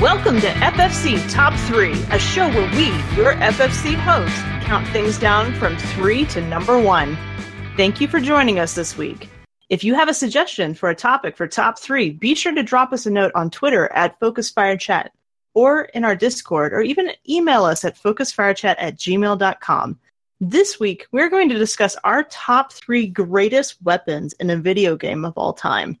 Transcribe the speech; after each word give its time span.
Welcome 0.00 0.40
to 0.40 0.46
FFC 0.46 1.30
Top 1.30 1.52
3, 1.68 1.92
a 2.10 2.18
show 2.18 2.48
where 2.48 2.74
we, 2.74 2.86
your 3.14 3.34
FFC 3.34 3.94
hosts, 3.96 4.40
count 4.64 4.88
things 4.88 5.18
down 5.18 5.52
from 5.56 5.76
3 5.76 6.24
to 6.24 6.40
number 6.40 6.78
1. 6.78 7.18
Thank 7.76 8.00
you 8.00 8.08
for 8.08 8.18
joining 8.18 8.58
us 8.58 8.74
this 8.74 8.96
week. 8.96 9.28
If 9.68 9.84
you 9.84 9.94
have 9.94 10.08
a 10.08 10.14
suggestion 10.14 10.72
for 10.72 10.88
a 10.88 10.94
topic 10.94 11.36
for 11.36 11.46
Top 11.46 11.78
3, 11.78 12.12
be 12.12 12.34
sure 12.34 12.54
to 12.54 12.62
drop 12.62 12.94
us 12.94 13.04
a 13.04 13.10
note 13.10 13.30
on 13.34 13.50
Twitter 13.50 13.92
at 13.92 14.18
FocusFireChat 14.20 15.08
or 15.52 15.82
in 15.82 16.02
our 16.02 16.16
Discord 16.16 16.72
or 16.72 16.80
even 16.80 17.10
email 17.28 17.64
us 17.66 17.84
at 17.84 17.98
focusfirechat 17.98 18.76
at 18.78 18.96
gmail.com. 18.96 19.98
This 20.40 20.80
week, 20.80 21.08
we're 21.12 21.28
going 21.28 21.50
to 21.50 21.58
discuss 21.58 21.94
our 22.04 22.22
top 22.22 22.72
three 22.72 23.06
greatest 23.06 23.76
weapons 23.82 24.32
in 24.40 24.48
a 24.48 24.56
video 24.56 24.96
game 24.96 25.26
of 25.26 25.34
all 25.36 25.52
time. 25.52 26.00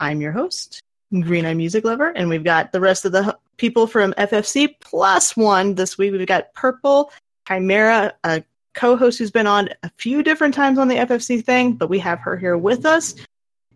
I'm 0.00 0.22
your 0.22 0.32
host, 0.32 0.82
Green 1.20 1.44
Eye 1.44 1.54
Music 1.54 1.84
Lover, 1.84 2.10
and 2.10 2.28
we've 2.28 2.44
got 2.44 2.72
the 2.72 2.80
rest 2.80 3.04
of 3.04 3.12
the 3.12 3.36
people 3.56 3.86
from 3.86 4.14
FFC 4.14 4.74
plus 4.80 5.36
one 5.36 5.74
this 5.74 5.98
week. 5.98 6.12
We've 6.12 6.26
got 6.26 6.52
Purple, 6.54 7.12
Chimera, 7.46 8.14
a 8.24 8.42
co 8.74 8.96
host 8.96 9.18
who's 9.18 9.30
been 9.30 9.46
on 9.46 9.68
a 9.82 9.90
few 9.98 10.22
different 10.22 10.54
times 10.54 10.78
on 10.78 10.88
the 10.88 10.96
FFC 10.96 11.44
thing, 11.44 11.74
but 11.74 11.90
we 11.90 11.98
have 11.98 12.18
her 12.20 12.36
here 12.36 12.56
with 12.56 12.86
us. 12.86 13.14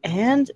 And 0.03 0.51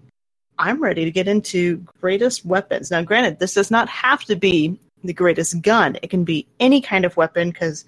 I'm 0.59 0.83
ready 0.83 1.05
to 1.05 1.11
get 1.11 1.29
into 1.29 1.85
greatest 2.01 2.45
weapons. 2.45 2.91
Now, 2.91 3.03
granted, 3.03 3.39
this 3.39 3.55
does 3.55 3.71
not 3.71 3.89
have 3.89 4.25
to 4.25 4.37
be 4.37 4.79
the 5.03 5.13
greatest 5.13 5.63
gun, 5.63 5.97
it 6.03 6.11
can 6.11 6.25
be 6.25 6.47
any 6.61 6.81
kind 6.81 7.05
of 7.05 7.17
weapon 7.17 7.51
because 7.51 7.87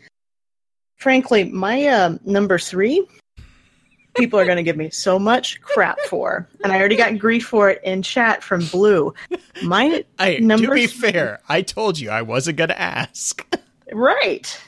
frankly, 0.96 1.45
my 1.45 1.87
um, 1.88 2.20
number 2.24 2.59
three, 2.59 3.06
people 4.15 4.39
are 4.39 4.45
going 4.45 4.57
to 4.57 4.62
give 4.62 4.77
me 4.77 4.91
so 4.91 5.19
much 5.19 5.61
crap 5.61 5.98
for, 6.09 6.48
and 6.62 6.73
I 6.73 6.79
already 6.79 6.97
got 6.97 7.19
grief 7.19 7.47
for 7.47 7.71
it 7.71 7.80
in 7.84 8.02
chat 8.02 8.43
from 8.43 8.65
Blue. 8.66 9.15
My 9.63 10.04
I, 10.19 10.38
number 10.38 10.66
to 10.69 10.74
be 10.74 10.87
fair, 10.87 11.41
I 11.49 11.63
told 11.63 11.99
you 11.99 12.10
I 12.10 12.23
wasn't 12.23 12.59
going 12.59 12.69
to 12.69 12.80
ask. 12.80 13.46
right. 13.93 14.60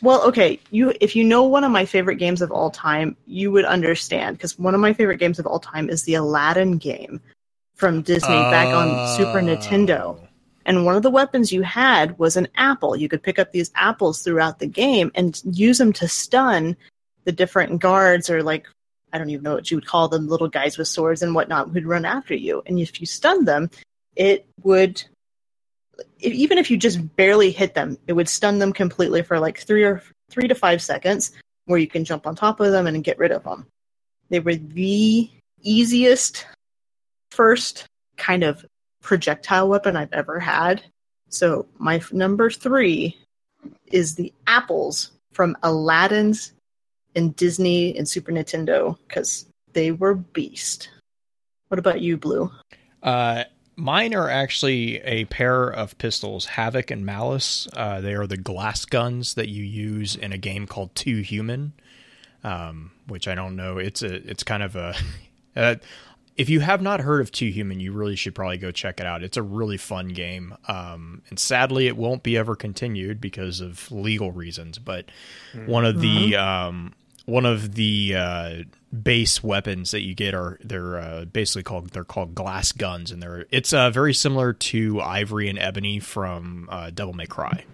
Well, 0.00 0.22
okay, 0.28 0.60
you 0.70 0.94
if 1.00 1.16
you 1.16 1.24
know 1.24 1.42
one 1.42 1.64
of 1.64 1.72
my 1.72 1.84
favorite 1.84 2.16
games 2.16 2.40
of 2.40 2.52
all 2.52 2.70
time, 2.70 3.16
you 3.26 3.50
would 3.50 3.64
understand 3.64 4.36
because 4.36 4.58
one 4.58 4.74
of 4.74 4.80
my 4.80 4.92
favorite 4.92 5.18
games 5.18 5.38
of 5.38 5.46
all 5.46 5.58
time 5.58 5.90
is 5.90 6.04
the 6.04 6.14
Aladdin 6.14 6.78
game 6.78 7.20
from 7.74 8.02
Disney 8.02 8.28
back 8.28 8.68
on 8.68 9.16
Super 9.16 9.40
oh. 9.40 9.42
Nintendo. 9.42 10.00
Oh. 10.00 10.28
And 10.64 10.86
one 10.86 10.94
of 10.94 11.02
the 11.02 11.10
weapons 11.10 11.52
you 11.52 11.62
had 11.62 12.16
was 12.18 12.36
an 12.36 12.46
apple. 12.56 12.94
You 12.94 13.08
could 13.08 13.22
pick 13.22 13.40
up 13.40 13.50
these 13.50 13.72
apples 13.74 14.22
throughout 14.22 14.60
the 14.60 14.66
game 14.68 15.10
and 15.16 15.42
use 15.44 15.78
them 15.78 15.92
to 15.94 16.06
stun 16.06 16.76
the 17.24 17.32
different 17.32 17.80
guards 17.80 18.30
or 18.30 18.42
like 18.42 18.66
I 19.12 19.18
don't 19.18 19.30
even 19.30 19.42
know 19.42 19.54
what 19.54 19.70
you 19.70 19.76
would 19.76 19.86
call 19.86 20.08
them, 20.08 20.26
little 20.26 20.48
guys 20.48 20.78
with 20.78 20.88
swords 20.88 21.22
and 21.22 21.34
whatnot 21.34 21.70
who'd 21.70 21.84
run 21.84 22.04
after 22.04 22.34
you. 22.34 22.62
And 22.64 22.78
if 22.78 23.00
you 23.00 23.06
stunned 23.06 23.46
them, 23.46 23.70
it 24.16 24.46
would 24.62 25.02
even 26.20 26.58
if 26.58 26.70
you 26.70 26.76
just 26.76 27.16
barely 27.16 27.50
hit 27.50 27.74
them, 27.74 27.98
it 28.06 28.14
would 28.14 28.28
stun 28.28 28.58
them 28.58 28.72
completely 28.72 29.22
for 29.22 29.38
like 29.38 29.58
three 29.58 29.84
or 29.84 30.02
three 30.30 30.48
to 30.48 30.54
five 30.54 30.80
seconds, 30.80 31.32
where 31.66 31.78
you 31.78 31.86
can 31.86 32.04
jump 32.04 32.26
on 32.26 32.34
top 32.34 32.60
of 32.60 32.72
them 32.72 32.86
and 32.86 33.04
get 33.04 33.18
rid 33.18 33.32
of 33.32 33.44
them. 33.44 33.66
They 34.30 34.40
were 34.40 34.54
the 34.54 35.30
easiest 35.60 36.46
first 37.30 37.86
kind 38.16 38.42
of 38.42 38.64
projectile 39.02 39.68
weapon 39.68 39.96
I've 39.96 40.12
ever 40.12 40.40
had. 40.40 40.82
So 41.28 41.66
my 41.78 41.96
f- 41.96 42.12
number 42.12 42.50
three 42.50 43.18
is 43.90 44.14
the 44.14 44.32
apples 44.46 45.12
from 45.32 45.56
Aladdin's 45.62 46.52
and 47.14 47.34
Disney 47.36 47.96
and 47.96 48.08
Super 48.08 48.32
Nintendo 48.32 48.96
because 49.08 49.46
they 49.72 49.92
were 49.92 50.14
beast. 50.14 50.90
What 51.68 51.78
about 51.78 52.00
you, 52.00 52.16
Blue? 52.16 52.50
Uh, 53.02 53.44
mine 53.76 54.14
are 54.14 54.28
actually 54.28 54.98
a 54.98 55.24
pair 55.26 55.68
of 55.68 55.96
pistols, 55.98 56.46
Havoc 56.46 56.90
and 56.90 57.04
Malice. 57.04 57.68
Uh, 57.72 58.00
they 58.00 58.14
are 58.14 58.26
the 58.26 58.36
glass 58.36 58.84
guns 58.84 59.34
that 59.34 59.48
you 59.48 59.64
use 59.64 60.14
in 60.14 60.32
a 60.32 60.38
game 60.38 60.66
called 60.66 60.94
Too 60.94 61.20
Human, 61.20 61.72
um, 62.44 62.92
which 63.06 63.28
I 63.28 63.34
don't 63.34 63.56
know. 63.56 63.78
It's 63.78 64.02
a 64.02 64.14
it's 64.28 64.42
kind 64.42 64.62
of 64.62 64.76
a. 64.76 64.94
Uh, 65.54 65.74
if 66.34 66.48
you 66.48 66.60
have 66.60 66.80
not 66.80 67.00
heard 67.00 67.20
of 67.20 67.30
Too 67.30 67.50
Human, 67.50 67.78
you 67.78 67.92
really 67.92 68.16
should 68.16 68.34
probably 68.34 68.56
go 68.56 68.70
check 68.70 69.00
it 69.00 69.06
out. 69.06 69.22
It's 69.22 69.36
a 69.36 69.42
really 69.42 69.76
fun 69.76 70.08
game, 70.08 70.56
um, 70.66 71.20
and 71.28 71.38
sadly, 71.38 71.88
it 71.88 71.94
won't 71.94 72.22
be 72.22 72.38
ever 72.38 72.56
continued 72.56 73.20
because 73.20 73.60
of 73.60 73.92
legal 73.92 74.32
reasons. 74.32 74.78
But 74.78 75.10
one 75.66 75.84
of 75.84 76.00
the 76.00 76.36
um, 76.36 76.94
one 77.26 77.46
of 77.46 77.74
the 77.74 78.14
uh, 78.16 78.54
base 79.02 79.42
weapons 79.42 79.92
that 79.92 80.02
you 80.02 80.14
get 80.14 80.34
are 80.34 80.58
they're 80.62 80.98
uh, 80.98 81.24
basically 81.24 81.62
called 81.62 81.90
they're 81.90 82.04
called 82.04 82.34
glass 82.34 82.72
guns, 82.72 83.10
and 83.10 83.22
they're 83.22 83.46
it's 83.50 83.72
uh, 83.72 83.90
very 83.90 84.14
similar 84.14 84.52
to 84.52 85.00
Ivory 85.00 85.48
and 85.48 85.58
Ebony 85.58 86.00
from 86.00 86.68
uh, 86.70 86.90
Devil 86.90 87.14
May 87.14 87.26
Cry, 87.26 87.64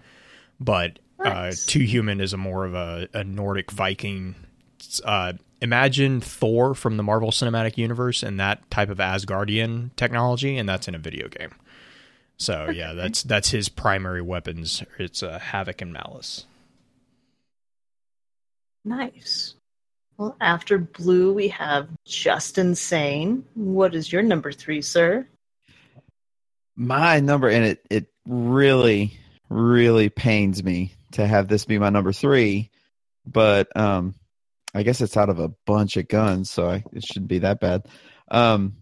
but 0.59 0.99
uh, 1.19 1.29
Nice. 1.29 1.65
Too 1.65 1.79
Human 1.79 2.21
is 2.21 2.33
a 2.33 2.37
more 2.37 2.65
of 2.65 2.73
a, 2.73 3.09
a 3.13 3.23
Nordic 3.23 3.71
Viking. 3.71 4.35
Uh, 5.03 5.33
imagine 5.61 6.21
Thor 6.21 6.73
from 6.73 6.97
the 6.97 7.03
Marvel 7.03 7.31
Cinematic 7.31 7.77
Universe 7.77 8.23
and 8.23 8.39
that 8.39 8.69
type 8.71 8.89
of 8.89 8.99
Asgardian 8.99 9.95
technology, 9.95 10.57
and 10.57 10.67
that's 10.67 10.87
in 10.87 10.95
a 10.95 10.99
video 10.99 11.27
game. 11.27 11.53
So 12.37 12.69
yeah, 12.69 12.93
that's 12.93 13.23
that's 13.23 13.49
his 13.49 13.67
primary 13.67 14.21
weapons. 14.21 14.81
It's 14.97 15.21
uh, 15.21 15.39
Havoc 15.39 15.81
and 15.81 15.91
Malice. 15.91 16.45
Nice. 18.85 19.55
Well, 20.17 20.35
after 20.41 20.77
Blue, 20.77 21.33
we 21.33 21.47
have 21.49 21.87
Just 22.05 22.57
Insane. 22.57 23.45
What 23.53 23.95
is 23.95 24.11
your 24.11 24.21
number 24.21 24.51
three, 24.51 24.81
sir? 24.81 25.27
my 26.81 27.19
number 27.19 27.49
and 27.49 27.65
it 27.65 27.85
it 27.89 28.05
really 28.25 29.19
really 29.49 30.07
pains 30.07 30.63
me 30.63 30.93
to 31.11 31.27
have 31.27 31.49
this 31.49 31.65
be 31.65 31.77
my 31.77 31.89
number 31.89 32.13
three 32.13 32.69
but 33.25 33.67
um 33.75 34.15
i 34.73 34.81
guess 34.81 35.01
it's 35.01 35.17
out 35.17 35.27
of 35.27 35.39
a 35.39 35.49
bunch 35.65 35.97
of 35.97 36.07
guns 36.07 36.49
so 36.49 36.69
I, 36.69 36.83
it 36.93 37.03
shouldn't 37.03 37.27
be 37.27 37.39
that 37.39 37.59
bad 37.59 37.85
um 38.31 38.77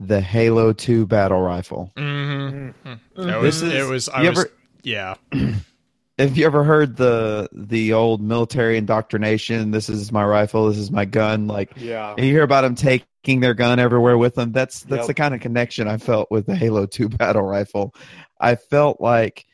the 0.00 0.22
halo 0.22 0.72
2 0.72 1.06
battle 1.06 1.38
rifle 1.40 1.92
Mm-hmm. 1.98 2.88
Mhm. 2.88 2.98
It 3.34 3.42
was. 3.42 3.60
This 3.60 3.70
it 3.72 3.76
is- 3.76 3.90
was. 3.90 4.08
I 4.08 4.20
was. 4.20 4.38
ever- 4.38 4.50
yeah. 4.82 5.14
have 6.18 6.36
you 6.38 6.46
ever 6.46 6.64
heard 6.64 6.96
the 6.96 7.48
the 7.52 7.92
old 7.92 8.22
military 8.22 8.78
indoctrination? 8.78 9.70
This 9.70 9.88
is 9.88 10.10
my 10.12 10.24
rifle 10.24 10.68
this 10.68 10.78
is 10.78 10.90
my 10.90 11.04
gun. 11.04 11.46
Like 11.46 11.72
Yeah. 11.76 12.14
you 12.16 12.24
hear 12.24 12.42
about 12.42 12.62
them 12.62 12.74
taking 12.74 13.40
their 13.40 13.54
gun 13.54 13.78
everywhere 13.78 14.16
with 14.16 14.34
them 14.34 14.52
that's 14.52 14.80
that's 14.84 15.00
Yep. 15.00 15.06
the 15.08 15.14
kind 15.14 15.34
of 15.34 15.40
connection 15.40 15.88
i 15.88 15.96
felt 15.96 16.30
with 16.30 16.46
the 16.46 16.54
halo 16.54 16.86
2 16.86 17.08
battle 17.18 17.42
rifle. 17.42 17.94
I 18.40 18.54
felt 18.56 19.00
like 19.00 19.46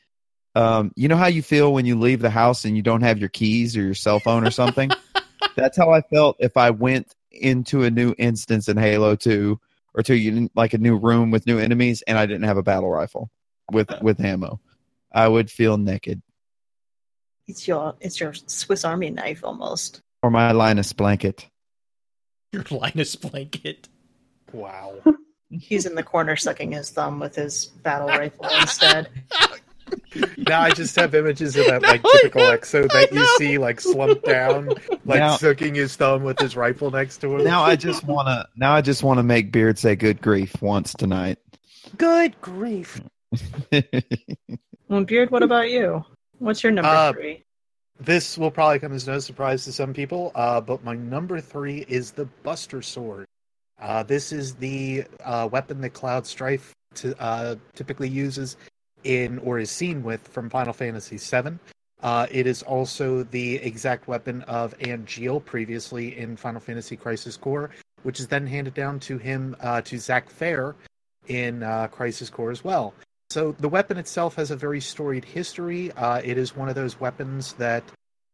um, 0.55 0.93
you 0.97 1.09
know 1.09 1.17
how 1.17 1.29
you 1.29 1.43
feel 1.43 1.73
when 1.73 1.87
you 1.87 1.99
leave 1.99 2.21
the 2.21 2.29
house 2.29 2.65
and 2.67 2.77
you 2.77 2.83
don't 2.83 3.01
have 3.01 3.19
your 3.19 3.31
keys 3.31 3.75
or 3.77 3.81
your 3.83 3.95
cell 3.95 4.21
phone 4.21 4.47
or 4.47 4.51
something? 4.51 4.91
That's 5.57 5.77
how 5.77 5.91
i 5.91 6.01
felt 6.03 6.37
if 6.41 6.57
i 6.57 6.71
went 6.71 7.15
into 7.31 7.83
a 7.85 7.91
new 7.91 8.15
instance 8.19 8.69
in 8.69 8.77
halo 8.77 9.17
2 9.17 9.59
or 9.95 10.03
to 10.03 10.15
you 10.17 10.49
like 10.55 10.75
a 10.75 10.79
new 10.79 10.97
room 10.97 11.31
with 11.31 11.47
new 11.47 11.59
enemies 11.59 12.03
and 12.07 12.19
i 12.19 12.25
didn't 12.27 12.45
have 12.45 12.57
a 12.59 12.63
battle 12.63 12.91
rifle 12.91 13.31
with 13.71 13.91
with 14.03 14.21
ammo. 14.21 14.61
I 15.13 15.29
would 15.29 15.51
feel 15.51 15.77
naked 15.79 16.23
It's 17.53 17.69
your 17.69 17.95
it's 18.01 18.19
your 18.19 18.33
Swiss 18.33 18.83
Army 18.83 19.11
knife 19.11 19.45
almost. 19.45 20.01
or 20.23 20.31
my 20.31 20.53
linus 20.53 20.95
blanket 20.95 21.47
Your 22.51 22.65
Linus 22.71 23.15
blanket. 23.15 23.91
Wow. 24.55 24.95
He's 25.51 25.85
in 25.85 25.95
the 25.95 26.03
corner 26.03 26.35
sucking 26.35 26.73
his 26.73 26.89
thumb 26.89 27.21
with 27.21 27.35
his 27.35 27.67
battle 27.83 28.09
rifle 28.23 28.47
instead. 28.59 29.11
now 30.39 30.63
I 30.63 30.71
just 30.71 30.97
have 30.97 31.15
images 31.15 31.55
of 31.59 31.67
that 31.67 31.83
like 31.91 32.03
No, 32.03 32.11
typical 32.23 32.41
know, 32.41 32.57
exo 32.57 32.91
that 32.91 33.13
you 33.13 33.27
see 33.37 33.59
like 33.59 33.83
slumped 33.83 34.25
down, 34.25 34.69
like 35.05 35.21
Now- 35.21 35.37
sucking 35.37 35.75
his 35.75 35.95
thumb 35.95 36.23
with 36.23 36.39
his 36.39 36.57
rifle 36.57 36.91
next 36.91 37.19
to 37.19 37.37
him. 37.37 37.45
now 37.45 37.63
i 37.65 37.77
just 37.77 38.03
want 38.05 38.29
to 38.29 38.49
now 38.57 38.73
i 38.73 38.81
just 38.81 39.03
want 39.03 39.19
to 39.19 39.23
make 39.23 39.53
beard 39.53 39.79
say 39.79 39.95
good 39.95 40.23
grief 40.23 40.57
once 40.63 40.95
tonight 40.95 41.37
good 41.99 42.35
grief. 42.41 42.99
Well, 44.89 45.05
Beard, 45.05 45.31
what 45.31 45.43
about 45.43 45.71
you? 45.71 46.05
What's 46.39 46.63
your 46.63 46.73
number 46.73 46.89
Uh, 46.89 47.13
three? 47.13 47.45
This 48.01 48.37
will 48.37 48.51
probably 48.51 48.79
come 48.79 48.93
as 48.93 49.07
no 49.07 49.19
surprise 49.19 49.65
to 49.65 49.73
some 49.73 49.93
people, 49.93 50.33
uh, 50.35 50.61
but 50.61 50.83
my 50.83 50.95
number 50.95 51.41
three 51.41 51.85
is 51.89 52.11
the 52.11 52.25
Buster 52.43 52.83
Sword. 52.83 53.27
Uh, 53.81 54.03
this 54.03 54.33
is 54.33 54.55
the 54.55 55.05
uh, 55.25 55.49
weapon 55.51 55.81
that 55.83 55.91
Cloud 55.91 56.27
Strife 56.27 56.73
t- 56.95 57.15
uh, 57.19 57.57
typically 57.75 58.09
uses 58.09 58.57
in 59.05 59.39
or 59.41 59.59
is 59.59 59.71
seen 59.71 60.03
with 60.03 60.27
from 60.29 60.49
Final 60.51 60.73
Fantasy 60.73 61.17
VII. 61.17 61.59
Uh, 62.03 62.27
it 62.31 62.47
is 62.47 62.63
also 62.65 63.23
the 63.25 63.57
exact 63.57 64.09
weapon 64.09 64.43
of 64.43 64.77
Angeal 64.79 65.45
previously 65.45 66.19
in 66.19 66.37
Final 66.37 66.61
Fantasy 66.61 66.97
Crisis 66.97 67.37
Core, 67.37 67.71
which 68.03 68.19
is 68.19 68.27
then 68.27 68.47
handed 68.47 68.75
down 68.75 68.99
to 69.01 69.19
him 69.19 69.55
uh, 69.61 69.81
to 69.83 69.99
Zack 69.99 70.29
Fair 70.29 70.75
in 71.29 71.63
uh, 71.63 71.87
Crisis 71.89 72.29
Core 72.31 72.51
as 72.51 72.65
well. 72.65 72.95
So 73.33 73.53
the 73.59 73.69
weapon 73.71 73.97
itself 73.97 74.35
has 74.35 74.51
a 74.51 74.57
very 74.57 74.79
storied 74.79 75.25
history. 75.25 75.91
Uh, 75.93 76.21
it 76.23 76.37
is 76.37 76.55
one 76.55 76.69
of 76.69 76.75
those 76.75 77.01
weapons 77.01 77.55
that, 77.55 77.83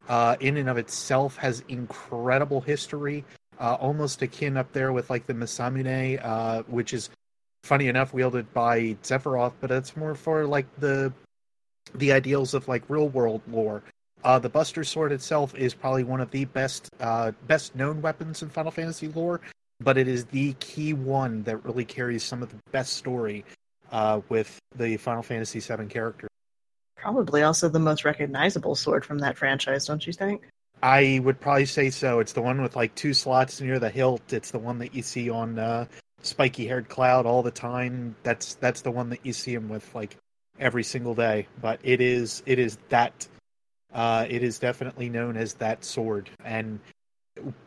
uh, 0.08 0.34
in 0.40 0.56
and 0.56 0.68
of 0.68 0.76
itself, 0.76 1.36
has 1.36 1.62
incredible 1.68 2.60
history, 2.60 3.24
uh, 3.60 3.74
almost 3.74 4.22
akin 4.22 4.56
up 4.56 4.72
there 4.72 4.92
with 4.92 5.08
like 5.08 5.24
the 5.28 5.34
Masamune, 5.34 6.18
uh, 6.20 6.64
which 6.64 6.92
is 6.92 7.10
funny 7.62 7.86
enough, 7.86 8.12
wielded 8.12 8.52
by 8.52 8.96
Sephiroth, 9.04 9.52
but 9.60 9.70
it's 9.70 9.96
more 9.96 10.16
for 10.16 10.44
like 10.46 10.66
the 10.80 11.12
the 11.94 12.10
ideals 12.10 12.52
of 12.52 12.66
like 12.66 12.82
real 12.88 13.08
world 13.08 13.40
lore. 13.46 13.84
Uh, 14.24 14.40
the 14.40 14.48
Buster 14.48 14.82
Sword 14.82 15.12
itself 15.12 15.54
is 15.54 15.74
probably 15.74 16.02
one 16.02 16.20
of 16.20 16.32
the 16.32 16.44
best 16.46 16.90
uh, 16.98 17.30
best 17.46 17.76
known 17.76 18.02
weapons 18.02 18.42
in 18.42 18.48
Final 18.48 18.72
Fantasy 18.72 19.06
lore, 19.06 19.40
but 19.78 19.96
it 19.96 20.08
is 20.08 20.24
the 20.24 20.54
key 20.54 20.92
one 20.92 21.44
that 21.44 21.64
really 21.64 21.84
carries 21.84 22.24
some 22.24 22.42
of 22.42 22.50
the 22.50 22.58
best 22.72 22.94
story 22.94 23.44
uh, 23.92 24.20
with 24.28 24.58
the 24.76 24.96
Final 24.96 25.22
Fantasy 25.22 25.60
VII 25.60 25.86
character. 25.86 26.28
Probably 26.96 27.42
also 27.42 27.68
the 27.68 27.78
most 27.78 28.04
recognizable 28.04 28.74
sword 28.74 29.04
from 29.04 29.18
that 29.20 29.36
franchise, 29.36 29.86
don't 29.86 30.06
you 30.06 30.12
think? 30.12 30.42
I 30.82 31.20
would 31.24 31.40
probably 31.40 31.66
say 31.66 31.90
so. 31.90 32.20
It's 32.20 32.32
the 32.32 32.42
one 32.42 32.62
with 32.62 32.76
like 32.76 32.94
two 32.94 33.14
slots 33.14 33.60
near 33.60 33.78
the 33.78 33.90
hilt. 33.90 34.32
It's 34.32 34.50
the 34.50 34.58
one 34.58 34.78
that 34.78 34.94
you 34.94 35.02
see 35.02 35.30
on 35.30 35.58
uh, 35.58 35.86
spiky 36.22 36.66
haired 36.66 36.88
Cloud 36.88 37.26
all 37.26 37.42
the 37.42 37.50
time. 37.50 38.14
That's 38.22 38.54
that's 38.54 38.82
the 38.82 38.90
one 38.90 39.10
that 39.10 39.24
you 39.24 39.32
see 39.32 39.54
him 39.54 39.68
with 39.68 39.92
like 39.94 40.16
every 40.58 40.84
single 40.84 41.14
day. 41.14 41.46
But 41.60 41.80
it 41.82 42.00
is 42.00 42.42
it 42.46 42.58
is 42.58 42.78
that 42.90 43.26
uh, 43.92 44.26
it 44.28 44.42
is 44.42 44.58
definitely 44.58 45.08
known 45.08 45.36
as 45.36 45.54
that 45.54 45.84
sword. 45.84 46.30
And 46.44 46.78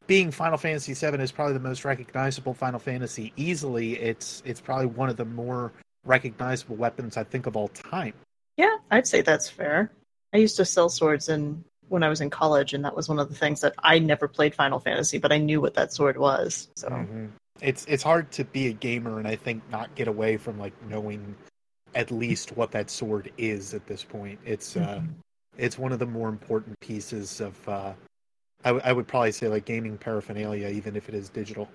being 0.07 0.31
Final 0.31 0.57
Fantasy 0.57 0.94
VII 0.94 1.21
is 1.21 1.31
probably 1.31 1.53
the 1.53 1.59
most 1.59 1.85
recognizable 1.85 2.53
Final 2.53 2.79
Fantasy. 2.79 3.33
Easily, 3.35 4.00
it's 4.00 4.41
it's 4.45 4.62
probably 4.62 4.88
one 4.88 5.09
of 5.09 5.17
the 5.17 5.25
more 5.25 5.71
recognizable 6.06 6.75
weapons 6.75 7.18
I 7.18 7.24
think 7.24 7.45
of 7.45 7.56
all 7.56 7.69
time. 7.69 8.13
Yeah, 8.57 8.77
I'd 8.89 9.07
say 9.07 9.21
that's 9.21 9.50
fair. 9.50 9.92
I 10.33 10.38
used 10.38 10.57
to 10.57 10.65
sell 10.65 10.89
swords 10.89 11.30
in 11.30 11.63
when 11.89 12.03
I 12.03 12.09
was 12.09 12.21
in 12.21 12.30
college, 12.30 12.74
and 12.74 12.86
that 12.86 12.95
was 12.95 13.09
one 13.09 13.19
of 13.19 13.27
the 13.27 13.36
things 13.36 13.62
that 13.62 13.74
I 13.80 14.00
never 14.00 14.27
played 14.27 14.56
Final 14.56 14.80
Fantasy, 14.80 15.18
but 15.18 15.31
I 15.31 15.38
knew 15.38 15.59
what 15.59 15.74
that 15.74 15.94
sword 15.94 16.18
was. 16.18 16.69
So 16.75 16.89
mm-hmm. 16.89 17.27
it's 17.62 17.86
it's 17.86 18.03
hard 18.03 18.31
to 18.31 18.45
be 18.45 18.68
a 18.68 18.74
gamer 18.74 19.19
and 19.19 19.27
I 19.27 19.36
think 19.36 19.62
not 19.69 19.94
get 19.95 20.07
away 20.07 20.38
from 20.38 20.57
like 20.57 20.74
knowing 20.88 21.36
at 21.94 22.09
least 22.09 22.56
what 22.56 22.71
that 22.71 22.89
sword 22.89 23.31
is 23.38 23.74
at 23.74 23.86
this 23.88 24.03
point. 24.03 24.39
It's 24.45 24.77
uh, 24.77 24.80
mm-hmm. 24.80 25.07
it's 25.57 25.77
one 25.77 25.92
of 25.92 26.00
the 26.00 26.06
more 26.06 26.30
important 26.30 26.80
pieces 26.80 27.42
of 27.42 27.68
uh, 27.68 27.94
I, 28.63 28.69
w- 28.69 28.83
I 28.86 28.94
would 28.94 29.07
probably 29.07 29.31
say 29.31 29.48
like 29.48 29.65
gaming 29.65 29.98
paraphernalia, 29.98 30.69
even 30.69 30.95
if 30.95 31.09
it 31.09 31.15
is 31.15 31.30
digital, 31.30 31.69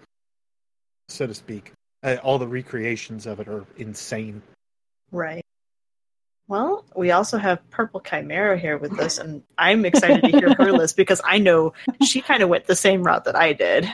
so 1.08 1.26
to 1.26 1.34
speak. 1.34 1.72
Uh, 2.06 2.18
all 2.22 2.38
the 2.38 2.46
recreations 2.46 3.26
of 3.26 3.40
it 3.40 3.48
are 3.48 3.66
insane. 3.78 4.40
Right. 5.10 5.44
Well, 6.46 6.84
we 6.94 7.10
also 7.10 7.36
have 7.36 7.68
Purple 7.70 7.98
Chimera 8.00 8.56
here 8.56 8.78
with 8.78 8.96
us, 9.00 9.18
and 9.18 9.42
I'm 9.58 9.84
excited 9.84 10.22
to 10.22 10.28
hear 10.28 10.54
her 10.54 10.70
list 10.80 10.96
because 10.96 11.20
I 11.24 11.38
know 11.38 11.72
she 12.04 12.22
kind 12.22 12.44
of 12.44 12.48
went 12.48 12.66
the 12.66 12.76
same 12.76 13.02
route 13.02 13.24
that 13.24 13.34
I 13.34 13.54
did. 13.54 13.92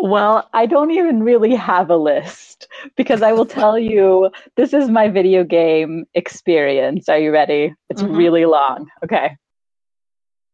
Well, 0.00 0.48
I 0.54 0.64
don't 0.64 0.90
even 0.92 1.22
really 1.22 1.54
have 1.54 1.90
a 1.90 1.98
list 1.98 2.66
because 2.96 3.20
I 3.20 3.32
will 3.32 3.44
tell 3.44 3.78
you 3.78 4.30
this 4.56 4.72
is 4.72 4.88
my 4.88 5.08
video 5.08 5.44
game 5.44 6.06
experience. 6.14 7.10
Are 7.10 7.18
you 7.18 7.30
ready? 7.30 7.74
It's 7.90 8.02
mm-hmm. 8.02 8.16
really 8.16 8.46
long. 8.46 8.88
Okay. 9.04 9.36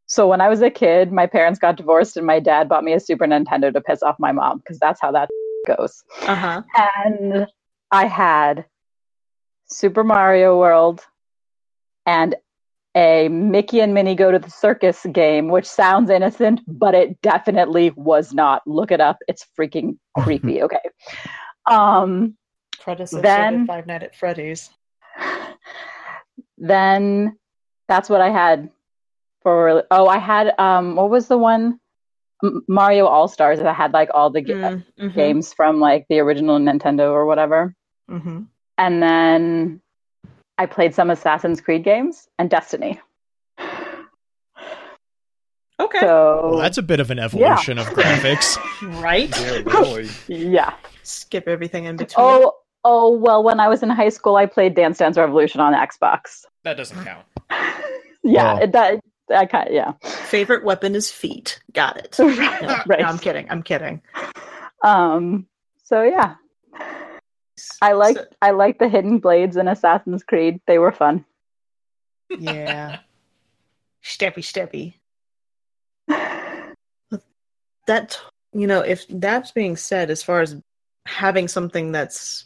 So 0.07 0.27
when 0.27 0.41
I 0.41 0.49
was 0.49 0.61
a 0.61 0.71
kid, 0.71 1.13
my 1.13 1.29
parents 1.29 1.61
got 1.61 1.77
divorced 1.77 2.17
and 2.17 2.27
my 2.27 2.41
dad 2.41 2.69
bought 2.69 2.83
me 2.83 2.95
a 2.95 3.01
Super 3.01 3.27
Nintendo 3.27 3.73
to 3.73 3.81
piss 3.81 4.03
off 4.03 4.17
my 4.19 4.33
mom 4.33 4.59
because 4.59 4.81
that's 4.81 5.01
how 5.01 5.13
that 5.13 5.29
goes. 5.67 6.03
Uh-huh. 6.23 6.63
And 6.77 7.47
I 7.91 8.07
had 8.07 8.67
Super 9.67 10.05
Mario 10.05 10.59
World 10.59 11.05
and 12.07 12.35
a 12.97 13.29
Mickey 13.29 13.81
and 13.81 13.95
Minnie 13.95 14.17
Go 14.17 14.31
to 14.31 14.39
the 14.39 14.51
Circus 14.51 15.07
game, 15.13 15.49
which 15.49 15.67
sounds 15.67 16.11
innocent, 16.11 16.61
but 16.67 16.95
it 16.95 17.21
definitely 17.23 17.91
was 17.91 18.35
not. 18.35 18.63
Look 18.67 18.91
it 18.91 19.01
up. 19.01 19.19
It's 19.29 19.47
freaking 19.59 19.99
creepy. 20.19 20.63
Okay. 20.71 20.79
Um, 21.71 22.37
Predecessor 22.81 23.23
then, 23.23 23.67
Five 23.67 23.87
Nights 23.87 24.05
at 24.05 24.17
Freddy's. 24.17 24.71
Then 26.59 27.37
that's 27.89 28.09
what 28.09 28.21
I 28.21 28.31
had 28.31 28.71
for. 29.43 29.85
Oh, 29.91 30.07
I 30.07 30.19
had 30.19 30.59
um, 30.59 30.97
what 30.97 31.11
was 31.11 31.29
the 31.29 31.39
one? 31.39 31.79
Mario 32.69 33.07
All 33.07 33.29
Stars 33.29 33.59
that 33.59 33.75
had 33.75 33.93
like 33.93 34.09
all 34.15 34.31
the 34.31 34.43
mm, 34.43 34.85
mm-hmm. 34.99 35.09
games 35.17 35.53
from 35.53 35.81
like 35.81 36.07
the 36.09 36.21
original 36.21 36.59
Nintendo 36.59 37.11
or 37.11 37.27
whatever. 37.27 37.75
Mm-hmm. 38.11 38.43
And 38.79 39.03
then 39.03 39.81
I 40.59 40.67
played 40.67 40.95
some 40.95 41.11
Assassin's 41.11 41.61
Creed 41.61 41.85
games 41.85 42.29
and 42.39 42.51
Destiny. 42.51 43.01
Okay. 45.81 46.01
So 46.01 46.51
well, 46.51 46.59
that's 46.59 46.77
a 46.77 46.83
bit 46.83 47.01
of 47.01 47.11
an 47.11 47.19
evolution 47.19 47.79
yeah. 47.79 47.83
of 47.83 47.95
graphics. 47.95 48.59
right? 49.03 49.31
Yeah, 49.41 50.05
yeah. 50.37 50.75
Skip 51.03 51.49
everything 51.49 51.85
in 51.85 51.97
between. 51.97 52.27
Oh, 52.27 52.55
oh, 52.85 53.13
well, 53.13 53.43
when 53.43 53.61
I 53.61 53.69
was 53.69 53.83
in 53.83 53.89
high 53.89 54.11
school, 54.11 54.37
I 54.37 54.45
played 54.45 54.75
Dance 54.75 54.99
Dance 54.99 55.17
Revolution 55.17 55.61
on 55.61 55.73
Xbox. 55.73 56.45
That 56.65 56.77
doesn't 56.77 57.03
count. 57.03 57.25
yeah, 58.23 58.59
it 58.59 58.73
does. 58.73 58.99
I 59.31 59.47
kind 59.47 59.69
of, 59.69 59.75
yeah. 59.75 59.93
Favorite 60.03 60.65
weapon 60.65 60.95
is 60.95 61.11
feet. 61.11 61.61
Got 61.73 61.97
it. 61.97 62.17
right. 62.19 62.63
No, 62.63 62.77
right. 62.87 63.01
No, 63.01 63.07
I'm 63.07 63.19
kidding. 63.19 63.47
I'm 63.51 63.63
kidding. 63.63 64.03
Um. 64.83 65.47
So 65.85 66.03
yeah, 66.03 66.37
I 67.83 67.93
like 67.93 68.17
so, 68.17 68.27
I 68.41 68.51
like 68.53 68.79
the 68.79 68.89
hidden 68.89 69.19
blades 69.19 69.57
in 69.57 69.69
Assassin's 69.69 70.23
Creed. 70.23 70.61
They 70.67 70.79
were 70.79 70.93
fun. 70.93 71.25
Yeah. 72.29 73.01
steppy 74.05 74.43
steppy. 74.43 74.95
That 77.87 78.21
you 78.53 78.69
know, 78.69 78.83
if 78.83 79.05
that's 79.09 79.51
being 79.51 79.77
said, 79.77 80.11
as 80.11 80.23
far 80.23 80.43
as 80.43 80.55
having 81.07 81.49
something 81.49 81.91
that's 81.91 82.45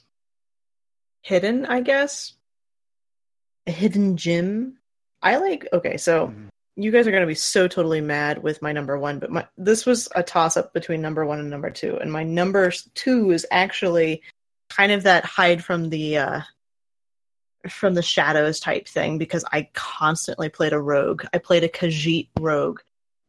hidden, 1.21 1.67
I 1.67 1.83
guess 1.83 2.33
a 3.67 3.71
hidden 3.71 4.17
gem. 4.17 4.79
I 5.23 5.37
like. 5.37 5.69
Okay, 5.73 5.99
so 5.99 6.29
mm. 6.29 6.49
You 6.77 6.91
guys 6.91 7.07
are 7.07 7.11
going 7.11 7.23
to 7.23 7.27
be 7.27 7.35
so 7.35 7.69
totally 7.69 8.01
mad 8.01 8.43
with 8.43 8.61
my 8.61 8.73
number 8.73 8.99
one, 8.99 9.19
but 9.19 9.31
my 9.31 9.47
this 9.57 9.87
was 9.87 10.09
a 10.15 10.23
toss 10.23 10.57
up 10.57 10.73
between 10.73 11.01
number 11.01 11.25
one 11.25 11.39
and 11.39 11.51
number 11.51 11.71
two, 11.71 11.97
and 11.99 12.11
my 12.11 12.25
number 12.25 12.73
two 12.95 13.31
is 13.31 13.47
actually 13.51 14.23
kind 14.69 14.91
of 14.93 15.05
that 15.05 15.25
hide 15.25 15.63
from 15.63 15.91
the 15.91 16.19
uh, 16.19 16.41
from 17.69 17.95
the 17.95 18.03
shadows 18.03 18.61
type 18.61 18.89
thing 18.89 19.19
because 19.19 19.45
I 19.53 19.69
constantly 19.73 20.49
played 20.49 20.73
a 20.73 20.81
rogue. 20.81 21.25
I 21.33 21.39
played 21.39 21.65
a 21.65 21.69
Khajiit 21.69 22.29
rogue 22.41 22.81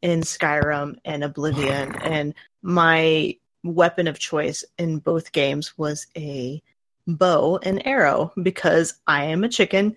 in 0.02 0.22
Skyrim 0.22 0.98
and 1.06 1.24
Oblivion, 1.24 1.96
and 2.02 2.34
my 2.64 3.38
weapon 3.64 4.08
of 4.08 4.20
choice 4.20 4.64
in 4.78 5.00
both 5.00 5.32
games 5.32 5.78
was 5.78 6.08
a 6.18 6.62
bow 7.08 7.60
and 7.62 7.86
arrow 7.86 8.34
because 8.42 8.96
I 9.06 9.26
am 9.26 9.44
a 9.44 9.50
chicken 9.50 9.96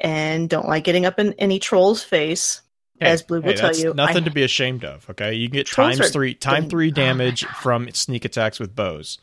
and 0.00 0.48
don't 0.48 0.68
like 0.68 0.84
getting 0.84 1.06
up 1.06 1.18
in 1.18 1.32
any 1.34 1.58
troll's 1.58 2.02
face. 2.02 2.60
Hey, 3.04 3.10
as 3.10 3.22
Blue 3.22 3.40
will 3.40 3.50
hey, 3.50 3.56
tell 3.56 3.76
you, 3.76 3.94
nothing 3.94 4.22
I, 4.22 4.26
to 4.26 4.30
be 4.30 4.42
ashamed 4.42 4.84
of. 4.84 5.08
Okay, 5.10 5.34
you 5.34 5.48
can 5.48 5.54
get 5.54 5.66
times 5.66 6.10
three, 6.10 6.34
time 6.34 6.68
three 6.68 6.90
damage 6.90 7.44
from 7.44 7.90
sneak 7.92 8.24
attacks 8.24 8.58
with 8.58 8.74
bows. 8.74 9.18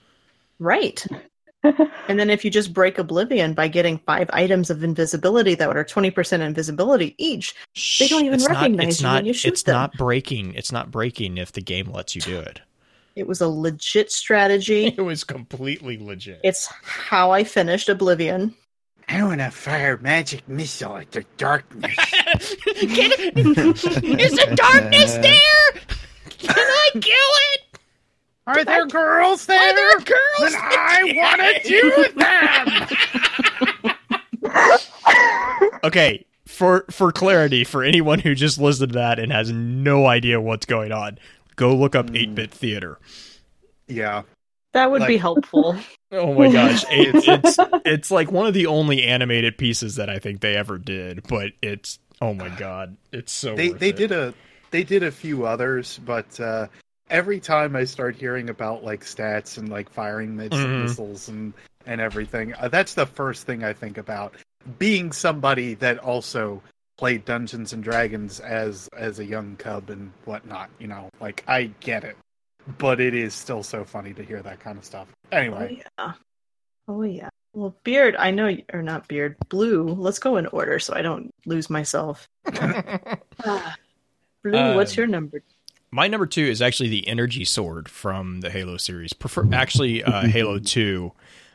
Right 0.60 1.06
and 1.64 2.20
then 2.20 2.30
if 2.30 2.44
you 2.44 2.50
just 2.50 2.74
break 2.74 2.98
Oblivion 2.98 3.54
by 3.54 3.68
getting 3.68 4.00
five 4.00 4.30
items 4.34 4.70
of 4.70 4.84
invisibility 4.84 5.54
that 5.56 5.76
are 5.76 5.84
20% 5.84 6.40
invisibility 6.40 7.14
each, 7.18 7.56
Shh, 7.74 8.00
they 8.00 8.08
don't 8.08 8.26
even 8.26 8.44
recognize 8.44 9.02
not, 9.02 9.08
you 9.08 9.08
not, 9.08 9.16
when 9.16 9.26
you 9.26 9.34
shoot 9.34 9.54
it's 9.54 9.64
them. 9.64 9.74
It's 9.74 9.94
not 9.94 9.98
breaking. 9.98 10.54
It's 10.56 10.72
not 10.72 10.90
breaking 10.90 11.38
if 11.38 11.52
the 11.52 11.62
game 11.62 11.92
lets 11.92 12.16
you 12.16 12.22
do 12.22 12.40
it. 12.40 12.62
It 13.16 13.28
was 13.28 13.42
a 13.42 13.48
legit 13.48 14.12
strategy. 14.12 14.88
It 14.98 15.02
was 15.02 15.24
completely 15.24 15.98
legit. 15.98 16.40
It's 16.44 16.68
how 16.84 17.32
I 17.32 17.44
finished 17.44 17.90
Oblivion. 17.90 18.56
I 19.08 19.24
want 19.24 19.42
to 19.42 19.52
fire 19.52 19.98
magic 19.98 20.48
missile 20.48 20.98
at 20.98 21.12
the 21.12 21.26
darkness. 21.38 21.96
Can, 22.41 23.12
is 24.19 24.31
the 24.31 24.53
darkness 24.55 25.13
there? 25.21 25.71
Can 26.39 26.55
I 26.57 26.89
kill 26.93 27.36
it? 27.53 27.62
Are 28.48 28.65
there 28.65 28.88
girls 28.88 29.45
there? 29.45 29.60
Are 29.60 29.75
there 29.75 30.00
girls? 30.00 30.51
Then 30.51 30.53
I 30.53 31.03
want 31.15 31.41
to 31.41 31.60
do 31.69 32.05
them. 34.41 35.79
okay, 35.83 36.25
for 36.48 36.86
for 36.89 37.12
clarity, 37.12 37.63
for 37.63 37.83
anyone 37.83 38.19
who 38.19 38.33
just 38.33 38.60
listened 38.60 38.93
to 38.93 39.00
that 39.00 39.19
and 39.19 39.31
has 39.31 39.51
no 39.51 40.07
idea 40.07 40.41
what's 40.41 40.65
going 40.65 40.91
on, 40.91 41.19
go 41.55 41.75
look 41.75 41.95
up 41.95 42.10
Eight 42.15 42.33
Bit 42.33 42.51
Theater. 42.51 42.98
Yeah, 43.88 44.24
that 44.74 44.89
would 44.89 45.01
like, 45.01 45.07
be 45.07 45.17
helpful. 45.17 45.77
oh 46.12 46.33
my 46.33 46.51
gosh, 46.51 46.83
it, 46.89 47.24
it's 47.27 47.57
it's 47.86 48.12
like 48.12 48.31
one 48.31 48.48
of 48.48 48.53
the 48.53 48.67
only 48.67 49.03
animated 49.03 49.57
pieces 49.57 49.95
that 49.95 50.10
I 50.10 50.19
think 50.19 50.41
they 50.41 50.55
ever 50.55 50.77
did, 50.77 51.27
but 51.27 51.51
it's 51.62 52.00
oh 52.22 52.34
my 52.34 52.50
god, 52.50 52.96
it's 53.12 53.32
so. 53.32 53.56
They 53.56 53.70
they 53.70 53.90
it. 53.90 53.96
did 53.96 54.12
a 54.12 54.34
they 54.72 54.84
did 54.84 55.04
a 55.04 55.12
few 55.12 55.46
others, 55.46 56.00
but 56.06 56.40
uh, 56.40 56.68
every 57.10 57.40
time 57.40 57.75
I 57.75 57.84
start 57.84 58.16
hearing 58.16 58.50
about 58.50 58.84
like 58.84 59.01
stats 59.01 59.58
and 59.58 59.70
like 59.70 59.90
firing 59.90 60.36
miss- 60.36 60.50
mm-hmm. 60.50 60.84
missiles 60.84 61.28
and 61.28 61.54
and 61.86 62.00
everything, 62.00 62.54
uh, 62.56 62.68
that's 62.68 62.94
the 62.94 63.06
first 63.06 63.46
thing 63.46 63.63
I 63.63 63.74
think 63.74 63.98
about. 63.98 64.36
Being 64.80 65.12
somebody 65.12 65.74
that 65.75 65.98
also 66.00 66.62
played 66.98 67.25
Dungeons 67.25 67.74
and 67.74 67.84
Dragons 67.84 68.40
as 68.40 68.88
as 68.96 69.20
a 69.20 69.25
young 69.25 69.56
cub 69.58 69.90
and 69.90 70.12
whatnot, 70.25 70.70
you 70.80 70.88
know, 70.88 71.10
like 71.20 71.44
I 71.48 71.72
get 71.80 72.04
it, 72.04 72.16
but 72.78 73.00
it 73.00 73.13
is 73.13 73.34
still 73.34 73.63
so 73.63 73.84
funny 73.84 74.13
to 74.13 74.24
hear 74.24 74.42
that 74.44 74.60
kind 74.60 74.78
of 74.78 74.86
stuff. 74.86 75.08
Anyway, 75.32 75.84
oh, 75.98 76.04
yeah. 76.06 76.13
Oh 76.88 77.01
yeah. 77.04 77.30
Well, 77.53 77.75
beard. 77.84 78.15
I 78.17 78.31
know, 78.31 78.55
or 78.74 78.81
not 78.81 79.08
beard. 79.08 79.36
Blue. 79.50 79.84
Let's 79.84 80.20
go 80.20 80.38
in 80.38 80.48
order 80.48 80.79
so 80.79 80.93
I 80.93 81.01
don't 81.01 81.34
lose 81.46 81.70
myself. 81.70 82.29
Blue. 84.43 84.75
what's 84.75 84.96
your 84.96 85.08
number? 85.08 85.43
My 85.91 86.08
number 86.08 86.25
two 86.25 86.46
is 86.46 86.62
actually 86.62 86.89
the 86.89 87.08
energy 87.08 87.43
sword 87.43 87.89
from 87.89 88.39
the 88.39 88.50
Halo 88.50 88.77
series. 88.77 89.12
Prefer 89.12 89.48
actually 89.53 90.03
uh, 90.03 90.25
Halo 90.25 90.58
Two, 90.63 91.12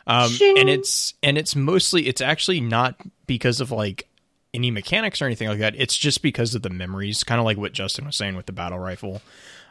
um, 0.06 0.30
and 0.40 0.68
it's 0.68 1.14
and 1.22 1.38
it's 1.38 1.56
mostly 1.56 2.06
it's 2.06 2.20
actually 2.20 2.60
not 2.60 3.00
because 3.26 3.60
of 3.60 3.70
like 3.70 4.06
any 4.52 4.70
mechanics 4.70 5.22
or 5.22 5.24
anything 5.24 5.48
like 5.48 5.60
that. 5.60 5.74
It's 5.76 5.96
just 5.96 6.20
because 6.20 6.54
of 6.54 6.60
the 6.60 6.70
memories, 6.70 7.24
kind 7.24 7.38
of 7.38 7.46
like 7.46 7.56
what 7.56 7.72
Justin 7.72 8.04
was 8.04 8.16
saying 8.16 8.36
with 8.36 8.44
the 8.44 8.52
battle 8.52 8.78
rifle. 8.78 9.22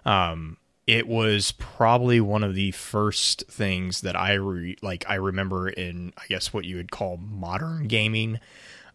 Um, 0.04 0.58
it 0.88 1.08
was 1.08 1.52
probably 1.54 2.20
one 2.22 2.44
of 2.44 2.54
the 2.54 2.72
first 2.72 3.46
things 3.50 4.02
that 4.02 4.16
I 4.16 4.34
re- 4.34 4.78
like. 4.82 5.06
I 5.08 5.16
remember 5.16 5.68
in 5.70 6.14
I 6.18 6.26
guess 6.28 6.54
what 6.54 6.66
you 6.66 6.78
would 6.78 6.92
call 6.92 7.18
modern 7.18 7.88
gaming 7.88 8.40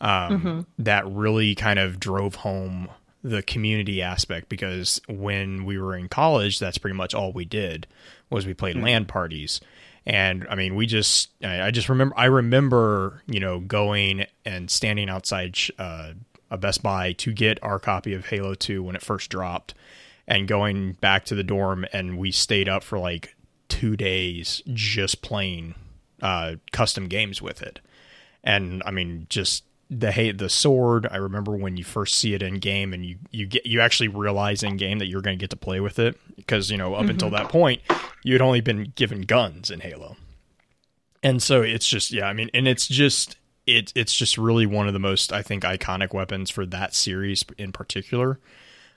um, 0.01 0.67
that 0.79 1.07
really 1.07 1.55
kind 1.55 1.79
of 1.79 2.01
drove 2.01 2.37
home 2.37 2.89
the 3.23 3.43
community 3.43 4.01
aspect 4.01 4.49
because 4.49 5.01
when 5.09 5.65
we 5.65 5.79
were 5.79 5.95
in 5.95 6.09
college, 6.09 6.59
that's 6.59 6.79
pretty 6.79 6.97
much 6.97 7.13
all 7.15 7.33
we 7.33 7.45
did 7.45 7.87
was 8.31 8.47
we 8.47 8.55
played 8.55 8.77
LAN 8.77 9.05
parties. 9.05 9.61
And 10.07 10.47
I 10.49 10.55
mean, 10.55 10.77
we 10.77 10.87
just, 10.87 11.29
I 11.45 11.67
I 11.67 11.71
just 11.71 11.89
remember, 11.91 12.15
I 12.17 12.25
remember, 12.27 13.23
you 13.27 13.41
know, 13.41 13.61
going 13.61 14.27
and 14.47 14.71
standing 14.71 15.11
outside 15.11 15.59
uh, 15.79 16.13
a 16.51 16.57
Best 16.57 16.83
Buy 16.83 17.13
to 17.15 17.33
get 17.33 17.63
our 17.63 17.79
copy 17.79 18.15
of 18.15 18.27
Halo 18.27 18.55
2 18.55 18.83
when 18.83 18.97
it 18.97 19.03
first 19.03 19.29
dropped 19.29 19.75
and 20.31 20.49
going 20.49 20.93
back 20.95 21.27
to 21.27 21.35
the 21.35 21.45
dorm 21.45 21.85
and 21.93 22.17
we 22.17 22.31
stayed 22.31 22.71
up 22.71 22.83
for 22.83 22.99
like 22.99 23.37
two 23.69 23.97
days 23.97 24.63
just 24.73 25.21
playing 25.21 25.75
uh, 26.23 26.55
custom 26.73 27.07
games 27.07 27.43
with 27.43 27.61
it 27.61 27.81
and 28.43 28.83
I 28.87 28.91
mean 28.91 29.27
just 29.29 29.65
the 29.91 30.13
hey 30.13 30.31
the 30.31 30.49
sword. 30.49 31.09
I 31.11 31.17
remember 31.17 31.57
when 31.57 31.77
you 31.77 31.85
first 31.85 32.17
see 32.17 32.33
it 32.33 32.43
in 32.43 32.55
game, 32.61 32.95
and 32.95 33.05
you 33.05 33.17
you 33.33 33.47
get 33.47 33.67
you 33.67 33.81
actually 33.81 34.09
realize 34.09 34.63
in 34.63 34.77
game 34.77 35.01
that 35.01 35.07
you're 35.07 35.21
going 35.21 35.37
to 35.37 35.43
get 35.43 35.51
to 35.51 35.57
play 35.57 35.81
with 35.81 35.99
it 35.99 36.17
because 36.37 36.71
you 36.71 36.77
know 36.77 36.95
up 36.95 37.09
until 37.09 37.31
that 37.31 37.49
point 37.49 37.83
you 38.23 38.33
had 38.33 38.41
only 38.41 38.61
been 38.61 38.93
given 38.95 39.23
guns 39.23 39.71
in 39.71 39.81
Halo, 39.81 40.17
and 41.23 41.43
so 41.43 41.63
it's 41.63 41.89
just 41.89 42.13
yeah. 42.13 42.27
I 42.27 42.33
mean, 42.33 42.51
and 42.55 42.69
it's 42.69 42.87
just 42.87 43.37
it 43.67 43.93
it's 43.97 44.15
just 44.15 44.39
really 44.39 44.67
one 44.67 44.87
of 44.87 44.93
the 44.93 45.01
most 45.01 45.33
I 45.33 45.43
think 45.43 45.65
iconic 45.65 46.15
weapons 46.15 46.51
for 46.51 46.65
that 46.67 46.95
series 46.95 47.45
in 47.59 47.73
particular. 47.73 48.39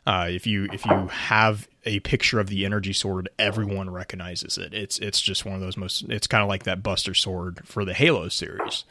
Uh, 0.06 0.28
if 0.30 0.46
you 0.46 0.68
if 0.74 0.86
you 0.86 1.08
have 1.08 1.68
a 1.86 2.00
picture 2.02 2.40
of 2.40 2.48
the 2.48 2.66
energy 2.66 2.92
sword, 2.94 3.30
everyone 3.40 3.90
recognizes 3.90 4.58
it. 4.58 4.74
It's 4.74 5.00
it's 5.00 5.22
just 5.22 5.46
one 5.46 5.56
of 5.56 5.62
those 5.62 5.78
most. 5.78 6.04
It's 6.10 6.28
kind 6.28 6.42
of 6.44 6.50
like 6.50 6.64
that 6.64 6.84
Buster 6.84 7.14
sword 7.14 7.62
for 7.66 7.86
the 7.86 7.94
Halo 7.94 8.28
series. 8.30 8.84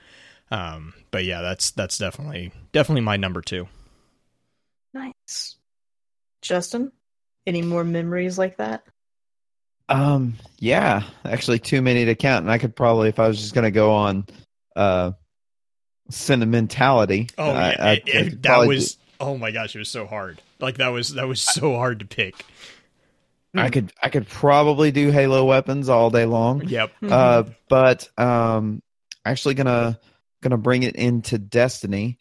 Um, 0.51 0.95
but 1.11 1.25
yeah, 1.25 1.43
that's 1.43 1.71
that's 1.73 1.99
definitely 1.99 2.53
definitely 2.73 3.03
my 3.03 3.17
number 3.19 3.43
two. 3.43 3.69
Nice. 4.95 5.57
Justin, 6.41 6.93
any 7.47 7.63
more 7.63 7.85
memories 7.85 8.39
like 8.39 8.57
that? 8.57 8.85
Um, 9.89 10.35
yeah, 10.59 11.03
actually, 11.25 11.59
too 11.59 11.83
many 11.83 12.05
to 12.07 12.15
count, 12.15 12.45
and 12.45 12.51
I 12.51 12.57
could 12.59 12.75
probably, 12.75 13.09
if 13.09 13.19
I 13.19 13.29
was 13.29 13.39
just 13.39 13.55
gonna 13.55 13.71
go 13.71 13.93
on, 13.93 14.27
uh, 14.77 15.13
sentimentality. 16.11 17.29
Oh 17.39 17.51
I- 17.51 17.53
yeah, 17.53 17.59
I- 17.59 17.71
it- 17.73 17.81
I 17.81 17.93
it- 17.93 18.05
could 18.31 18.43
that 18.43 18.49
probably 18.49 18.69
was 18.69 18.97
oh 19.21 19.37
my 19.39 19.51
gosh, 19.51 19.75
it 19.75 19.79
was 19.79 19.91
so 19.91 20.07
hard. 20.07 20.41
Like 20.63 20.79
that 20.79 20.89
was 20.89 21.15
that 21.15 21.27
was 21.29 21.41
so 21.41 21.75
hard 21.75 21.99
to 21.99 22.07
pick. 22.07 22.35
I 23.55 23.69
could, 23.69 23.93
I 24.03 24.09
could 24.09 24.27
probably 24.29 24.93
do 24.93 25.11
Halo 25.11 25.45
weapons 25.45 25.91
all 25.91 26.09
day 26.09 26.25
long. 26.25 26.63
Yep. 26.67 26.91
Uh, 27.07 27.43
but 27.69 28.09
um, 28.19 28.81
actually 29.27 29.55
gonna 29.55 29.99
gonna 30.41 30.57
bring 30.57 30.85
it 30.85 30.97
into 30.97 31.37
Destiny. 31.39 32.17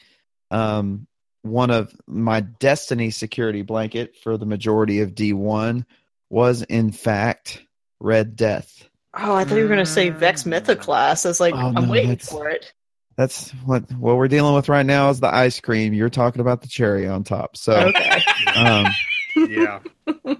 Um, 0.50 1.07
one 1.43 1.71
of 1.71 1.95
my 2.05 2.41
Destiny 2.41 3.12
security 3.12 3.62
blanket 3.62 4.17
for 4.17 4.36
the 4.38 4.45
majority 4.45 5.00
of 5.00 5.15
D 5.15 5.31
one 5.31 5.86
was 6.29 6.63
in 6.63 6.91
fact 6.91 7.63
Red 8.01 8.36
Death. 8.36 8.89
oh, 9.13 9.33
I 9.36 9.45
thought 9.45 9.55
you 9.55 9.62
were 9.62 9.67
going 9.67 9.79
to 9.79 9.86
say 9.86 10.10
Vex 10.10 10.43
Mythoclast. 10.43 11.25
I 11.25 11.29
was 11.29 11.39
like, 11.39 11.53
Oh, 11.53 11.74
I'm 11.75 11.86
no, 11.86 11.91
waiting 11.91 12.10
that's- 12.10 12.29
for 12.29 12.50
it. 12.50 12.74
That's 13.21 13.51
what 13.65 13.83
what 13.91 14.17
we're 14.17 14.27
dealing 14.27 14.55
with 14.55 14.67
right 14.67 14.85
now 14.85 15.09
is 15.11 15.19
the 15.19 15.31
ice 15.33 15.59
cream. 15.59 15.93
You're 15.93 16.09
talking 16.09 16.41
about 16.41 16.61
the 16.63 16.67
cherry 16.67 17.07
on 17.07 17.23
top. 17.23 17.55
So, 17.55 17.73
Okay. 17.73 18.19
um, 18.55 18.87
Yeah. 19.47 19.79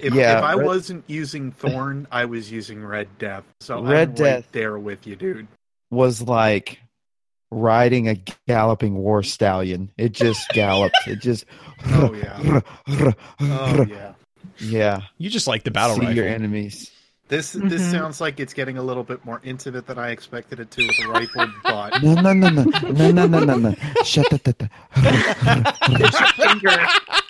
If, 0.00 0.14
yeah, 0.14 0.38
if 0.38 0.44
I 0.44 0.54
Red- 0.54 0.66
wasn't 0.66 1.04
using 1.06 1.52
Thorn, 1.52 2.06
I 2.10 2.24
was 2.24 2.50
using 2.50 2.84
Red 2.84 3.08
Death. 3.18 3.44
So 3.60 3.82
Red 3.82 4.08
I'm 4.10 4.14
Death. 4.14 4.34
right 4.44 4.52
there 4.52 4.78
with 4.78 5.06
you, 5.06 5.16
dude. 5.16 5.48
was 5.90 6.20
like 6.22 6.78
riding 7.50 8.08
a 8.08 8.16
galloping 8.48 8.94
war 8.96 9.22
stallion. 9.22 9.90
It 9.98 10.12
just 10.12 10.48
galloped. 10.50 10.96
It 11.06 11.20
just 11.20 11.44
Oh 11.86 12.12
yeah. 12.14 12.60
Oh 13.40 13.86
yeah. 13.88 14.12
yeah. 14.60 15.00
You 15.18 15.30
just 15.30 15.46
like 15.46 15.62
the 15.64 15.70
battle 15.70 15.96
See 15.96 16.00
rifle. 16.02 16.16
your 16.16 16.26
enemies. 16.28 16.90
This 17.32 17.52
this 17.52 17.80
Mhm. 17.80 17.90
sounds 17.90 18.20
like 18.20 18.40
it's 18.40 18.52
getting 18.52 18.76
a 18.76 18.82
little 18.82 19.02
bit 19.02 19.24
more 19.24 19.40
intimate 19.42 19.86
than 19.86 19.98
I 19.98 20.10
expected 20.10 20.60
it 20.60 20.70
to 20.72 20.86
with 20.86 20.98
a 21.02 21.08
rifle, 21.08 21.46
but 21.64 22.02
No, 22.02 22.12
no, 22.12 22.34
no, 22.34 22.50
no, 22.50 22.62
no, 22.90 23.10
no, 23.10 23.26
no, 23.26 23.38
no, 23.38 23.56
no. 23.56 23.74
Shut 24.04 24.28
the. 24.28 24.68
There's 25.96 26.20
your 26.20 26.28
finger 26.28 26.86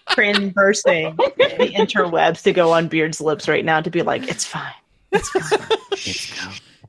traversing 0.08 1.14
the 1.14 1.72
interwebs 1.76 2.42
to 2.42 2.52
go 2.52 2.72
on 2.72 2.88
Beard's 2.88 3.20
lips 3.20 3.46
right 3.48 3.64
now 3.64 3.80
to 3.80 3.90
be 3.90 4.02
like, 4.02 4.28
it's 4.28 4.44
fine. 4.44 4.74
It's 5.12 5.28
fine. 5.28 5.68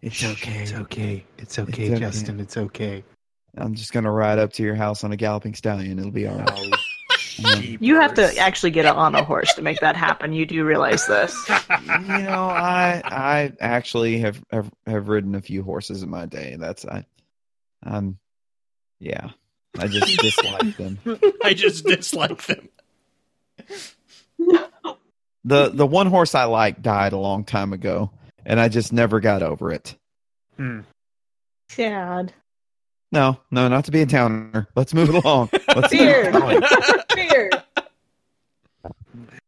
It's 0.02 0.24
okay. 0.24 0.64
it's 0.64 0.74
okay. 0.74 1.24
It's 1.38 1.60
okay, 1.60 1.84
it's 1.84 1.92
okay. 1.94 2.00
Justin. 2.00 2.40
It's 2.40 2.58
okay. 2.58 3.04
I'm 3.56 3.76
just 3.76 3.94
gonna 3.94 4.12
ride 4.12 4.40
up 4.40 4.54
to 4.54 4.64
your 4.64 4.74
house 4.74 5.04
on 5.04 5.12
a 5.12 5.16
galloping 5.16 5.54
stallion. 5.54 6.00
It'll 6.00 6.10
be 6.10 6.26
all 6.26 6.36
right. 6.40 6.74
You 7.38 8.00
have 8.00 8.14
to 8.16 8.38
actually 8.38 8.72
get 8.72 8.86
on 8.86 9.16
a 9.16 9.24
horse 9.24 9.54
to 9.56 9.62
make 9.62 9.80
that 9.80 9.96
happen. 9.96 10.34
You 10.34 10.46
do 10.46 10.64
realize 10.64 11.08
this. 11.08 11.36
You 11.50 12.20
know, 12.20 12.48
I 12.50 13.02
I 13.06 13.54
actually 13.60 14.20
have 14.20 14.44
have, 14.52 14.72
have 14.86 15.08
ridden 15.08 15.36
a 15.36 15.42
few 15.42 15.64
horses 15.64 16.04
in 16.04 16.10
my 16.10 16.26
day. 16.26 16.56
That's 16.60 16.86
I, 16.86 17.06
I'm, 17.84 18.20
yeah. 19.00 19.32
I 19.78 19.88
just 19.88 20.18
dislike 20.22 20.78
them. 20.78 21.00
I 21.44 21.54
just 21.54 21.86
dislike 21.86 22.44
them. 22.44 22.70
the 25.44 25.70
The 25.70 25.88
one 25.88 26.08
horse 26.08 26.36
I 26.36 26.46
like 26.46 26.82
died 26.82 27.14
a 27.14 27.18
long 27.18 27.44
time 27.44 27.74
ago, 27.74 28.12
and 28.46 28.60
I 28.60 28.70
just 28.70 28.94
never 28.94 29.20
got 29.20 29.42
over 29.44 29.72
it. 29.72 29.96
Hmm. 30.58 30.82
Sad. 31.70 32.34
No, 33.14 33.38
no, 33.52 33.68
not 33.68 33.86
to 33.86 33.92
be 33.92 34.02
a 34.02 34.08
towner. 34.08 34.68
Let's 34.76 34.92
move 34.94 35.10
along. 35.24 35.50
Let's 35.76 35.90
Beard. 35.90 36.34
keep 36.34 36.42
going. 36.42 36.62
Beard. 37.16 37.64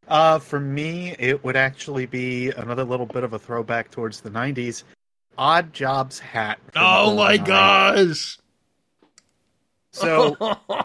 Uh, 0.07 0.37
for 0.37 0.59
me, 0.59 1.15
it 1.17 1.43
would 1.43 1.55
actually 1.55 2.05
be 2.05 2.51
another 2.51 2.83
little 2.83 3.07
bit 3.07 3.23
of 3.23 3.33
a 3.33 3.39
throwback 3.39 3.89
towards 3.89 4.21
the 4.21 4.29
'90s. 4.29 4.83
Odd 5.35 5.73
Jobs 5.73 6.19
hat. 6.19 6.59
Oh 6.75 7.15
my 7.15 7.39
GoldenEye. 7.39 7.45
gosh. 7.45 8.37
So, 9.91 10.37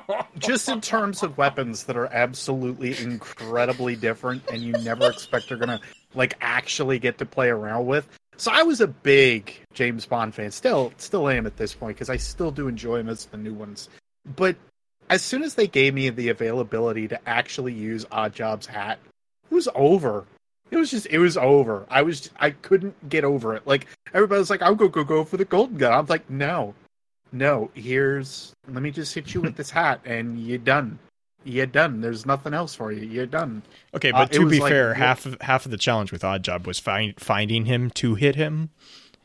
just 0.39 0.69
in 0.71 0.81
terms 0.81 1.23
of 1.23 1.37
weapons 1.37 1.85
that 1.85 1.99
are 1.99 2.07
absolutely 2.07 2.99
incredibly 2.99 3.95
different, 3.95 4.43
and 4.51 4.63
you 4.63 4.73
never 4.73 5.11
expect 5.11 5.51
they're 5.51 5.59
gonna 5.59 5.81
like 6.15 6.35
actually 6.41 6.99
get 6.99 7.19
to 7.19 7.27
play 7.27 7.51
around 7.51 7.85
with. 7.85 8.09
So, 8.41 8.51
I 8.51 8.63
was 8.63 8.81
a 8.81 8.87
big 8.87 9.53
James 9.75 10.07
Bond 10.07 10.35
fan. 10.35 10.51
Still, 10.51 10.95
still 10.97 11.29
am 11.29 11.45
at 11.45 11.59
this 11.59 11.75
point 11.75 11.97
because 11.97 12.09
I 12.09 12.17
still 12.17 12.51
do 12.51 12.69
enjoy 12.69 13.03
most 13.03 13.27
of 13.27 13.33
the 13.33 13.37
new 13.37 13.53
ones. 13.53 13.91
But 14.35 14.57
as 15.11 15.21
soon 15.21 15.43
as 15.43 15.57
they 15.57 15.67
gave 15.67 15.93
me 15.93 16.09
the 16.09 16.31
availability 16.31 17.07
to 17.09 17.29
actually 17.29 17.75
use 17.75 18.07
Odd 18.11 18.33
Jobs 18.33 18.65
hat, 18.65 18.99
it 19.51 19.55
was 19.55 19.69
over. 19.75 20.25
It 20.71 20.79
was 20.79 20.91
just, 20.91 21.07
it 21.09 21.19
was 21.19 21.37
over. 21.37 21.85
I 21.91 22.01
was, 22.01 22.31
I 22.39 22.53
couldn't 22.53 23.11
get 23.11 23.25
over 23.25 23.55
it. 23.57 23.67
Like 23.67 23.87
everybody 24.15 24.39
was 24.39 24.49
like, 24.49 24.63
"I'll 24.63 24.75
go, 24.75 24.89
go, 24.89 25.05
go 25.05 25.23
for 25.23 25.37
the 25.37 25.45
golden 25.45 25.77
gun." 25.77 25.93
I'm 25.93 26.07
like, 26.07 26.31
no, 26.31 26.73
no. 27.33 27.71
Here's, 27.75 28.55
let 28.67 28.83
me 28.83 28.91
just 28.91 29.13
hit 29.13 29.35
you 29.35 29.43
with 29.43 29.57
this 29.57 29.71
hat, 29.71 30.01
and 30.07 30.41
you're 30.41 30.57
done. 30.57 30.99
You're 31.45 31.67
done. 31.67 32.01
There's 32.01 32.27
nothing 32.27 32.53
else 32.55 32.75
for 32.75 32.93
you. 32.93 33.07
You're 33.07 33.27
done. 33.27 33.63
Okay, 33.95 34.11
Uh, 34.13 34.19
but 34.25 34.35
it 34.35 34.39
to 34.39 34.49
be 34.49 34.61
like- 34.61 34.71
fair, 34.71 34.95
half 34.95 35.25
of 35.27 35.37
half 35.41 35.65
of 35.65 35.71
the 35.71 35.79
challenge 35.79 36.13
with 36.13 36.23
Odd 36.25 36.43
Job 36.43 36.67
was 36.67 36.79
find, 36.79 37.19
finding 37.19 37.65
him 37.67 37.91
to 37.93 38.15
hit 38.15 38.35
him. 38.37 38.71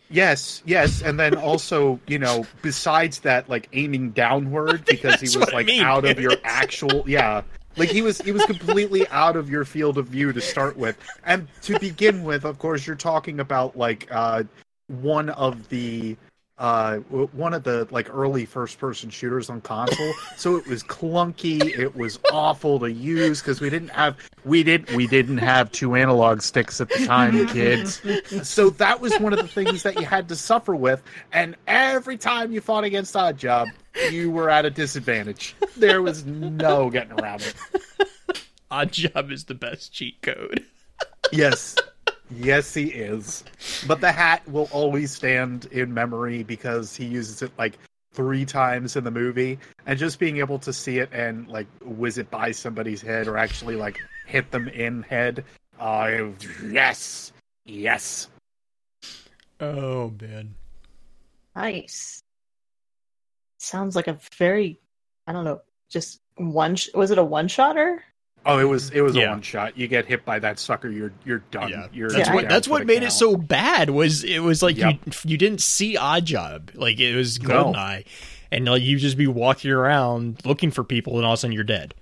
Yes, 0.09 0.61
yes, 0.65 1.01
and 1.01 1.19
then 1.19 1.35
also, 1.35 1.99
you 2.07 2.19
know, 2.19 2.45
besides 2.61 3.19
that, 3.21 3.49
like 3.49 3.67
aiming 3.73 4.11
downward 4.11 4.85
because 4.89 5.19
he 5.19 5.25
was 5.25 5.37
what 5.37 5.53
I 5.53 5.57
like 5.57 5.65
mean. 5.65 5.83
out 5.83 6.05
of 6.05 6.19
your 6.19 6.33
actual, 6.43 7.03
yeah, 7.07 7.41
like 7.75 7.89
he 7.89 8.01
was 8.03 8.19
he 8.21 8.31
was 8.31 8.45
completely 8.45 9.07
out 9.09 9.35
of 9.35 9.49
your 9.49 9.65
field 9.65 9.97
of 9.97 10.07
view 10.07 10.31
to 10.31 10.39
start 10.41 10.77
with, 10.77 10.95
and 11.25 11.47
to 11.63 11.77
begin 11.79 12.23
with, 12.23 12.45
of 12.45 12.59
course, 12.59 12.85
you're 12.85 12.95
talking 12.95 13.39
about 13.39 13.75
like 13.77 14.07
uh 14.11 14.43
one 14.87 15.29
of 15.31 15.67
the 15.69 16.15
uh 16.57 16.97
one 16.97 17.53
of 17.53 17.63
the 17.63 17.87
like 17.91 18.13
early 18.13 18.45
first 18.45 18.79
person 18.79 19.09
shooters 19.09 19.49
on 19.49 19.59
console. 19.61 20.13
So 20.37 20.55
it 20.55 20.65
was 20.67 20.83
clunky. 20.83 21.61
It 21.77 21.95
was 21.95 22.19
awful 22.31 22.79
to 22.79 22.91
use 22.91 23.41
because 23.41 23.59
we 23.59 23.69
didn't 23.69 23.89
have 23.89 24.17
we 24.45 24.63
did 24.63 24.89
we 24.95 25.07
didn't 25.07 25.39
have 25.39 25.71
two 25.71 25.95
analog 25.95 26.41
sticks 26.41 26.79
at 26.79 26.89
the 26.89 27.05
time 27.05 27.47
kids. 27.47 28.01
So 28.43 28.69
that 28.71 29.01
was 29.01 29.13
one 29.19 29.33
of 29.33 29.39
the 29.39 29.47
things 29.47 29.83
that 29.83 29.99
you 29.99 30.05
had 30.05 30.29
to 30.29 30.35
suffer 30.35 30.75
with. 30.75 31.03
And 31.33 31.55
every 31.67 32.17
time 32.17 32.51
you 32.51 32.61
fought 32.61 32.83
against 32.83 33.15
odd 33.15 33.37
job 33.37 33.67
you 34.11 34.31
were 34.31 34.49
at 34.49 34.65
a 34.65 34.69
disadvantage. 34.69 35.55
There 35.77 36.01
was 36.01 36.25
no 36.25 36.89
getting 36.89 37.19
around 37.19 37.41
it. 37.41 37.55
Odd 38.71 38.91
Job 38.91 39.31
is 39.31 39.45
the 39.45 39.53
best 39.53 39.93
cheat 39.93 40.21
code. 40.21 40.65
Yes. 41.31 41.75
Yes, 42.31 42.73
he 42.73 42.85
is. 42.85 43.43
But 43.87 44.01
the 44.01 44.11
hat 44.11 44.47
will 44.47 44.69
always 44.71 45.11
stand 45.11 45.65
in 45.65 45.93
memory 45.93 46.43
because 46.43 46.95
he 46.95 47.05
uses 47.05 47.41
it 47.41 47.51
like 47.57 47.77
three 48.13 48.45
times 48.45 48.95
in 48.95 49.03
the 49.03 49.11
movie. 49.11 49.59
And 49.85 49.99
just 49.99 50.19
being 50.19 50.37
able 50.37 50.57
to 50.59 50.73
see 50.73 50.99
it 50.99 51.09
and 51.11 51.47
like 51.47 51.67
whiz 51.83 52.17
it 52.17 52.29
by 52.31 52.51
somebody's 52.51 53.01
head 53.01 53.27
or 53.27 53.37
actually 53.37 53.75
like 53.75 53.99
hit 54.25 54.49
them 54.51 54.67
in 54.69 55.03
head. 55.03 55.43
Uh, 55.79 56.29
yes. 56.71 57.31
Yes. 57.65 58.29
Oh 59.59 60.13
man. 60.21 60.55
Nice. 61.55 62.21
Sounds 63.57 63.95
like 63.95 64.07
a 64.07 64.19
very, 64.37 64.79
I 65.27 65.31
don't 65.31 65.45
know, 65.45 65.61
just 65.89 66.21
one. 66.35 66.75
Sh- 66.75 66.89
was 66.93 67.11
it 67.11 67.17
a 67.17 67.23
one 67.23 67.47
shotter? 67.47 68.03
Oh, 68.47 68.59
it 68.59 68.63
was 68.65 68.91
it 68.91 69.01
was 69.01 69.15
Yeah. 69.15 69.25
a 69.25 69.29
one 69.31 69.41
shot. 69.41 69.77
You 69.77 69.87
get 69.87 70.05
hit 70.05 70.23
by 70.23 70.37
that 70.39 70.59
sucker, 70.59 70.89
you're 70.89 71.11
you're 71.25 71.39
done. 71.51 71.69
Yeah, 71.69 71.87
You're 71.91 72.09
that's 72.11 72.29
what 72.29 72.47
that's 72.47 72.67
what 72.67 72.79
the 72.79 72.85
made 72.85 73.01
it 73.03 73.11
so 73.11 73.35
bad. 73.35 73.89
Was 73.89 74.23
it 74.23 74.39
was 74.39 74.61
like 74.61 74.77
Yep. 74.77 74.99
you 75.05 75.31
you 75.31 75.37
didn't 75.37 75.61
see 75.61 75.97
Odd 75.97 76.25
Job 76.25 76.71
like 76.75 76.99
it 76.99 77.15
was 77.15 77.41
No. 77.41 77.65
Goldeneye, 77.73 78.05
and 78.51 78.65
like 78.65 78.83
you 78.83 78.97
just 78.99 79.17
be 79.17 79.27
walking 79.27 79.71
around 79.71 80.41
looking 80.45 80.69
for 80.71 80.83
people, 80.83 81.15
and 81.17 81.25
all 81.25 81.33
of 81.33 81.37
a 81.37 81.41
sudden 81.41 81.53
you're 81.53 81.63
dead. 81.63 81.95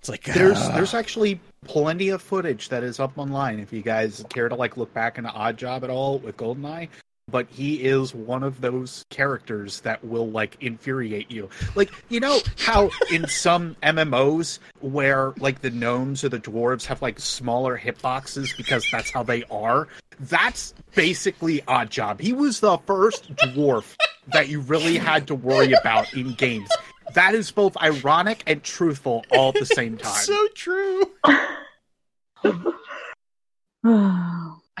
It's 0.00 0.08
like 0.08 0.24
There's 0.24 0.56
ah. 0.58 0.72
there's 0.74 0.94
actually 0.94 1.38
plenty 1.64 2.08
of 2.08 2.20
footage 2.22 2.70
that 2.70 2.82
is 2.82 2.98
up 2.98 3.16
online 3.18 3.60
if 3.60 3.72
you 3.72 3.82
guys 3.82 4.24
care 4.30 4.48
to 4.48 4.54
like 4.54 4.76
look 4.76 4.92
back 4.94 5.18
into 5.18 5.30
Odd 5.30 5.56
Job 5.58 5.84
at 5.84 5.90
all 5.90 6.18
with 6.18 6.36
Goldeneye. 6.36 6.88
But 7.32 7.48
he 7.50 7.82
is 7.82 8.14
one 8.14 8.44
of 8.44 8.60
those 8.60 9.04
characters 9.10 9.80
that 9.80 10.04
will 10.04 10.30
like 10.30 10.56
infuriate 10.60 11.30
you. 11.30 11.48
Like 11.74 11.90
you 12.08 12.20
know 12.20 12.38
how 12.58 12.90
in 13.10 13.26
some 13.28 13.74
MMOs 13.82 14.60
where 14.80 15.32
like 15.38 15.62
the 15.62 15.70
gnomes 15.70 16.22
or 16.22 16.28
the 16.28 16.38
dwarves 16.38 16.84
have 16.84 17.02
like 17.02 17.18
smaller 17.18 17.76
hitboxes 17.76 18.56
because 18.56 18.86
that's 18.92 19.10
how 19.10 19.24
they 19.24 19.42
are. 19.50 19.88
That's 20.20 20.74
basically 20.94 21.62
Odd 21.66 21.90
Job. 21.90 22.20
He 22.20 22.32
was 22.32 22.60
the 22.60 22.78
first 22.86 23.34
dwarf 23.36 23.96
that 24.28 24.48
you 24.48 24.60
really 24.60 24.98
had 24.98 25.26
to 25.28 25.34
worry 25.34 25.72
about 25.72 26.12
in 26.14 26.34
games. 26.34 26.68
That 27.14 27.34
is 27.34 27.50
both 27.50 27.76
ironic 27.78 28.42
and 28.46 28.62
truthful 28.62 29.24
all 29.32 29.48
at 29.48 29.54
the 29.54 29.66
same 29.66 29.96
time. 29.98 30.22
so 30.22 30.48
true. 30.54 31.10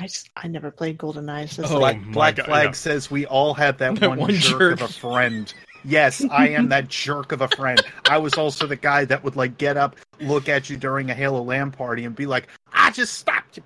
I 0.02 0.06
just 0.08 0.30
I 0.36 0.48
never 0.48 0.72
played 0.72 0.98
GoldenEye. 0.98 1.48
So 1.48 1.62
it's 1.62 1.70
Oh, 1.70 1.78
like, 1.78 1.96
Black, 2.02 2.12
Black 2.12 2.36
God, 2.36 2.46
Flag 2.46 2.64
yeah. 2.66 2.70
says 2.72 3.08
we 3.10 3.24
all 3.26 3.54
had 3.54 3.78
that 3.78 3.94
That 4.00 4.08
one, 4.10 4.18
one 4.18 4.30
jerk, 4.32 4.58
jerk. 4.58 4.72
of 4.80 4.82
a 4.82 4.88
friend. 4.92 5.52
Yes, 5.84 6.24
I 6.30 6.48
am 6.48 6.68
that 6.70 6.88
jerk 7.04 7.30
of 7.30 7.40
a 7.40 7.48
friend. 7.48 7.80
I 8.08 8.18
was 8.18 8.34
also 8.34 8.66
the 8.66 8.74
guy 8.76 9.04
that 9.04 9.22
would 9.22 9.36
like 9.36 9.58
get 9.58 9.76
up, 9.76 9.94
look 10.20 10.48
at 10.48 10.68
you 10.68 10.76
during 10.76 11.10
a 11.10 11.14
Halo 11.14 11.42
LAN 11.42 11.70
party, 11.70 12.04
and 12.04 12.16
be 12.16 12.26
like, 12.26 12.48
"I 12.72 12.90
just 12.90 13.14
stopped 13.14 13.58
you." 13.58 13.62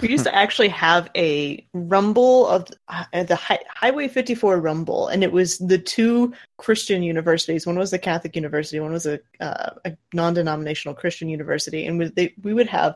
we 0.00 0.08
used 0.08 0.24
to 0.24 0.34
actually 0.34 0.68
have 0.68 1.10
a 1.16 1.66
rumble 1.74 2.46
of 2.46 2.66
uh, 2.88 3.22
the 3.24 3.36
hi- 3.36 3.58
Highway 3.74 4.08
54 4.08 4.58
rumble, 4.58 5.08
and 5.08 5.22
it 5.22 5.30
was 5.32 5.58
the 5.58 5.78
two 5.78 6.32
Christian 6.58 7.02
universities. 7.02 7.66
One 7.66 7.78
was 7.78 7.90
the 7.90 7.98
Catholic 7.98 8.34
university, 8.34 8.80
one 8.80 8.92
was 8.92 9.04
a, 9.06 9.20
uh, 9.40 9.70
a 9.84 9.96
non-denominational 10.14 10.94
Christian 10.94 11.28
university, 11.28 11.86
and 11.86 11.98
we, 11.98 12.06
they, 12.06 12.34
we 12.42 12.54
would 12.54 12.68
have 12.68 12.94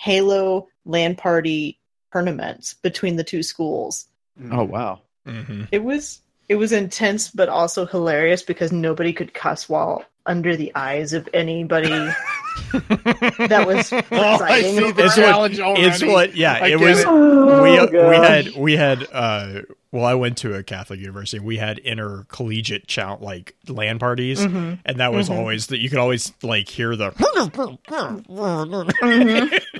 Halo 0.00 0.66
LAN 0.86 1.14
party 1.14 1.78
tournaments 2.10 2.72
between 2.82 3.16
the 3.16 3.24
two 3.24 3.42
schools. 3.42 4.06
Oh 4.50 4.64
wow. 4.64 5.00
hmm 5.26 5.64
It 5.70 5.84
was 5.84 6.22
it 6.48 6.56
was 6.56 6.72
intense, 6.72 7.30
but 7.30 7.48
also 7.50 7.84
hilarious 7.86 8.42
because 8.42 8.72
nobody 8.72 9.12
could 9.12 9.34
cuss 9.34 9.68
while 9.68 10.04
under 10.24 10.56
the 10.56 10.72
eyes 10.74 11.12
of 11.12 11.28
anybody 11.34 11.88
that 12.72 13.64
was 13.66 13.92
Oh, 13.92 13.98
I 13.98 14.02
presiding 14.02 14.76
see 14.76 14.92
the 14.92 15.04
It's 15.04 15.16
what- 15.16 15.24
challenge 15.24 15.60
already. 15.60 15.82
It's 15.82 16.02
what 16.02 16.34
yeah, 16.34 16.58
I 16.60 16.68
it 16.68 16.80
was. 16.80 17.00
it. 17.00 17.06
Oh, 17.06 17.62
we 17.62 18.08
we 18.08 18.16
had 18.16 18.56
we 18.56 18.76
had 18.76 19.06
uh 19.12 19.60
well 19.92 20.04
I 20.04 20.14
went 20.14 20.38
to 20.38 20.54
a 20.54 20.62
Catholic 20.62 21.00
university 21.00 21.38
we 21.40 21.56
had 21.58 21.78
intercollegiate 21.78 22.86
chow 22.86 23.18
like 23.20 23.56
LAN 23.68 23.98
parties 23.98 24.40
Mhm. 24.40 24.78
and 24.84 25.00
that 25.00 25.12
was 25.12 25.28
Mhm. 25.28 25.36
always 25.38 25.66
that 25.68 25.78
you 25.80 25.88
could 25.90 25.98
always 25.98 26.32
like 26.42 26.68
hear 26.68 26.94
the 26.96 27.10
Mhm. 27.12 28.90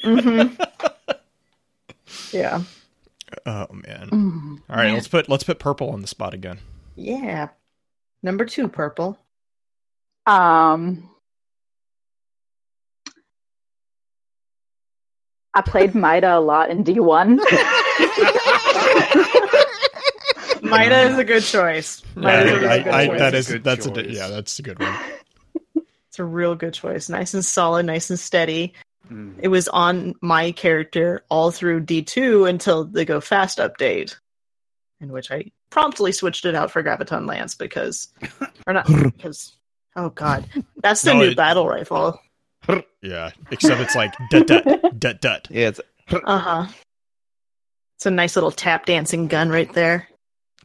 Mhm. 0.03 0.67
yeah. 2.33 2.63
oh 3.47 3.67
man 3.71 4.09
Mm. 4.11 4.61
all 4.69 4.77
right 4.77 4.93
let's 4.93 5.09
put 5.09 5.29
let's 5.29 5.45
put 5.45 5.59
purple 5.59 5.91
on 5.91 6.01
the 6.01 6.07
spot 6.09 6.35
again 6.35 6.59
Yeah. 6.97 7.49
Number 8.23 8.45
two, 8.45 8.69
purple. 8.69 9.17
Um, 10.27 11.09
I 15.55 15.63
played 15.63 15.95
Mida 15.95 16.37
a 16.37 16.41
lot 16.41 16.69
in 16.71 16.85
D1. 16.85 17.39
Mida 20.71 21.01
is 21.03 21.19
a 21.19 21.25
good 21.25 21.43
choice. 21.43 22.03
Yeah, 22.17 22.43
is 22.43 22.63
a 22.63 22.71
I, 22.71 22.79
good 22.79 22.89
I, 22.93 23.07
choice. 23.07 23.19
that 23.19 23.35
It's 23.35 23.49
is 23.49 23.55
a 23.55 23.59
good 23.59 23.65
that's 23.65 23.87
a 23.87 24.11
yeah 24.13 24.29
that's 24.29 24.59
a 24.59 24.63
good 24.63 24.79
one 24.79 24.95
It's 26.09 26.19
a 26.19 26.25
real 26.25 26.55
good 26.55 26.75
choice. 26.75 27.09
Nice 27.09 27.35
and 27.35 27.45
solid, 27.45 27.87
nice 27.87 28.11
and 28.11 28.19
steady. 28.19 28.75
Mm. 29.11 29.35
It 29.41 29.49
was 29.49 29.69
on 29.69 30.15
my 30.21 30.53
character 30.53 31.25
all 31.29 31.51
through 31.51 31.83
D2 31.83 32.49
until 32.49 32.85
the 32.85 33.05
Go 33.05 33.21
Fast 33.21 33.59
update, 33.59 34.17
in 35.01 35.11
which 35.13 35.31
I 35.31 35.51
promptly 35.71 36.13
switched 36.13 36.45
it 36.45 36.55
out 36.55 36.71
for 36.71 36.83
Graviton 36.83 37.27
Lance 37.29 37.55
because, 37.55 38.09
or 38.67 38.73
not 38.73 38.87
because, 39.17 39.57
oh 39.97 40.11
god, 40.11 40.47
that's 40.83 41.03
the 41.03 41.13
No, 41.15 41.21
new 41.21 41.31
it- 41.31 41.37
battle 41.37 41.67
rifle. 41.69 42.21
yeah 43.03 43.31
except 43.51 43.81
it's 43.81 43.95
like 43.97 44.13
dut 44.31 44.47
dut 44.47 45.01
dut 45.01 45.21
dut 45.23 45.49
Yeah, 45.51 45.69
it's 45.69 45.81
Uh 46.11 46.39
huh. 46.39 46.67
It's 47.97 48.05
a 48.07 48.11
nice 48.11 48.37
little 48.37 48.51
tap 48.51 48.85
dancing 48.85 49.29
gun 49.29 49.49
right 49.49 49.73
there. 49.73 50.09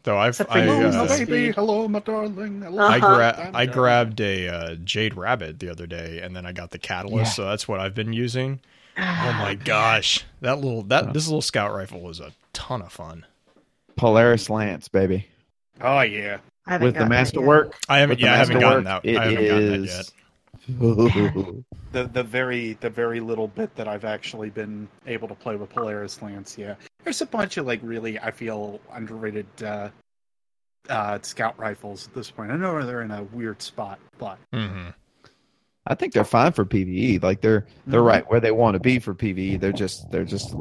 Though 0.05 0.17
I've 0.17 0.39
I. 0.49 0.61
Hello, 0.61 0.87
uh, 1.03 1.07
baby. 1.17 1.51
Hello, 1.51 1.87
my 1.89 1.99
darling. 1.99 2.61
Hello, 2.61 2.83
Uh-huh. 2.85 2.93
I, 2.95 2.99
gra- 2.99 3.51
I 3.53 3.65
grabbed 3.65 4.21
a 4.21 4.47
uh, 4.47 4.75
Jade 4.75 5.15
Rabbit 5.15 5.59
the 5.59 5.69
other 5.69 5.85
day, 5.85 6.21
and 6.21 6.35
then 6.35 6.45
I 6.45 6.53
got 6.53 6.71
the 6.71 6.77
Catalyst, 6.79 7.31
Yeah. 7.31 7.33
so 7.33 7.45
that's 7.45 7.67
what 7.67 7.79
I've 7.81 7.93
been 7.95 8.13
using. 8.13 8.61
Oh 8.97 9.01
my 9.39 9.55
gosh, 9.55 10.23
that 10.39 10.59
little 10.59 10.83
that 10.83 11.13
this 11.13 11.27
little 11.27 11.41
scout 11.41 11.73
rifle 11.73 11.99
was 11.99 12.21
a 12.21 12.31
ton 12.53 12.81
of 12.81 12.93
fun. 12.93 13.25
Polaris 13.97 14.49
Lance, 14.49 14.87
baby. 14.87 15.27
Oh 15.81 15.99
yeah. 16.01 16.37
I 16.65 16.71
haven't 16.71 16.85
With 16.85 16.95
the 16.95 17.05
masterwork. 17.05 17.75
I 17.89 17.99
haven't, 17.99 18.19
yeah, 18.19 18.33
I 18.33 18.37
haven't 18.37 18.59
gotten 18.59 18.85
that. 18.85 19.05
it 19.05 19.17
I 19.17 19.25
haven't 19.25 19.47
gotten 19.47 19.71
that 19.71 19.79
is- 19.81 19.95
yet. 19.97 20.11
the 20.69 21.63
the 21.91 22.23
very 22.23 22.73
the 22.81 22.89
very 22.89 23.19
little 23.19 23.47
bit 23.47 23.75
that 23.75 23.87
I've 23.87 24.05
actually 24.05 24.49
been 24.49 24.87
able 25.07 25.27
to 25.27 25.35
play 25.35 25.55
with 25.55 25.69
Polaris 25.69 26.21
Lance, 26.21 26.57
yeah. 26.57 26.75
There's 27.03 27.21
a 27.21 27.25
bunch 27.25 27.57
of 27.57 27.65
like 27.65 27.79
really 27.83 28.19
I 28.19 28.31
feel 28.31 28.79
underrated 28.91 29.45
uh 29.63 29.89
uh 30.89 31.19
scout 31.21 31.57
rifles 31.59 32.07
at 32.07 32.13
this 32.13 32.29
point. 32.31 32.51
I 32.51 32.57
know 32.57 32.83
they're 32.85 33.01
in 33.01 33.11
a 33.11 33.23
weird 33.23 33.61
spot, 33.61 33.99
but 34.17 34.37
hmm 34.53 34.89
I 35.87 35.93
think 35.93 36.13
they're 36.13 36.23
fine 36.23 36.51
for 36.51 36.65
PVE. 36.65 37.21
Like 37.21 37.41
they're 37.41 37.67
they're 37.85 38.01
Mhm. 38.01 38.05
right 38.07 38.29
where 38.29 38.39
they 38.39 38.51
want 38.51 38.73
to 38.73 38.79
be 38.79 38.97
for 38.99 39.13
PVE. 39.13 39.59
They're 39.59 39.71
just 39.71 40.09
they're 40.11 40.25
just 40.25 40.55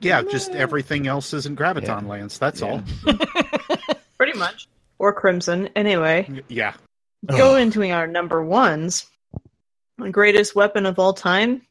yeah, 0.00 0.22
just 0.22 0.52
everything 0.52 1.08
else 1.08 1.34
isn't 1.34 1.58
Graviton 1.58 2.06
Lance, 2.06 2.38
that's 2.38 2.60
Yeah. 2.60 2.82
Pretty 4.16 4.38
much. 4.38 4.68
Or 5.00 5.12
Crimson. 5.12 5.68
Anyway, 5.76 6.42
all. 6.48 6.74
Yeah. 7.28 7.36
go 7.38 7.56
into 7.56 7.82
our 7.90 8.06
number 8.06 8.42
ones. 8.42 9.06
The 9.98 10.10
greatest 10.10 10.54
weapon 10.54 10.86
of 10.86 10.98
all 10.98 11.12
time. 11.12 11.62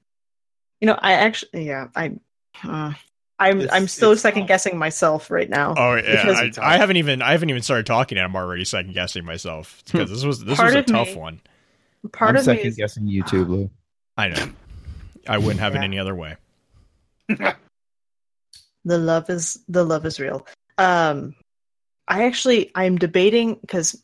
You 0.81 0.87
know, 0.87 0.99
I 0.99 1.13
actually, 1.13 1.67
yeah, 1.67 1.87
I, 1.95 2.11
uh, 2.63 2.93
I'm, 3.39 3.61
It's- 3.61 3.73
I'm 3.73 3.87
still 3.87 4.15
second 4.17 4.41
tough. 4.43 4.47
guessing 4.49 4.77
myself 4.77 5.31
right 5.31 5.49
now. 5.49 5.73
Oh 5.77 5.95
yeah, 5.95 6.23
I, 6.27 6.51
I 6.73 6.77
haven't 6.77 6.97
even 6.97 7.21
I 7.21 7.31
haven't 7.31 7.49
even 7.49 7.61
started 7.61 7.85
talking, 7.85 8.17
and 8.17 8.25
I'm 8.25 8.35
already 8.35 8.65
second 8.65 8.93
guessing 8.93 9.23
myself 9.25 9.81
because 9.85 10.09
this 10.09 10.23
was 10.25 10.43
this 10.43 10.57
Part 10.57 10.73
was 10.73 10.83
a 10.83 10.83
tough 10.83 11.09
me- 11.09 11.15
one. 11.15 11.41
Part 12.11 12.31
I'm 12.31 12.35
of 12.37 12.41
me 12.41 12.53
second 12.55 12.67
is, 12.67 12.75
guessing 12.75 13.07
you 13.07 13.23
too, 13.23 13.45
Blue. 13.45 13.69
I 14.17 14.29
know. 14.29 14.45
I 15.27 15.37
wouldn't 15.37 15.59
have 15.59 15.75
it 15.75 15.79
any 15.79 15.99
other 15.99 16.15
way. 16.15 16.35
the 17.27 17.55
love 18.85 19.29
is 19.29 19.59
the 19.67 19.83
love 19.83 20.05
is 20.05 20.19
real. 20.19 20.45
Um, 20.77 21.35
I 22.07 22.25
actually 22.25 22.71
I'm 22.75 22.97
debating 22.97 23.55
because 23.61 24.01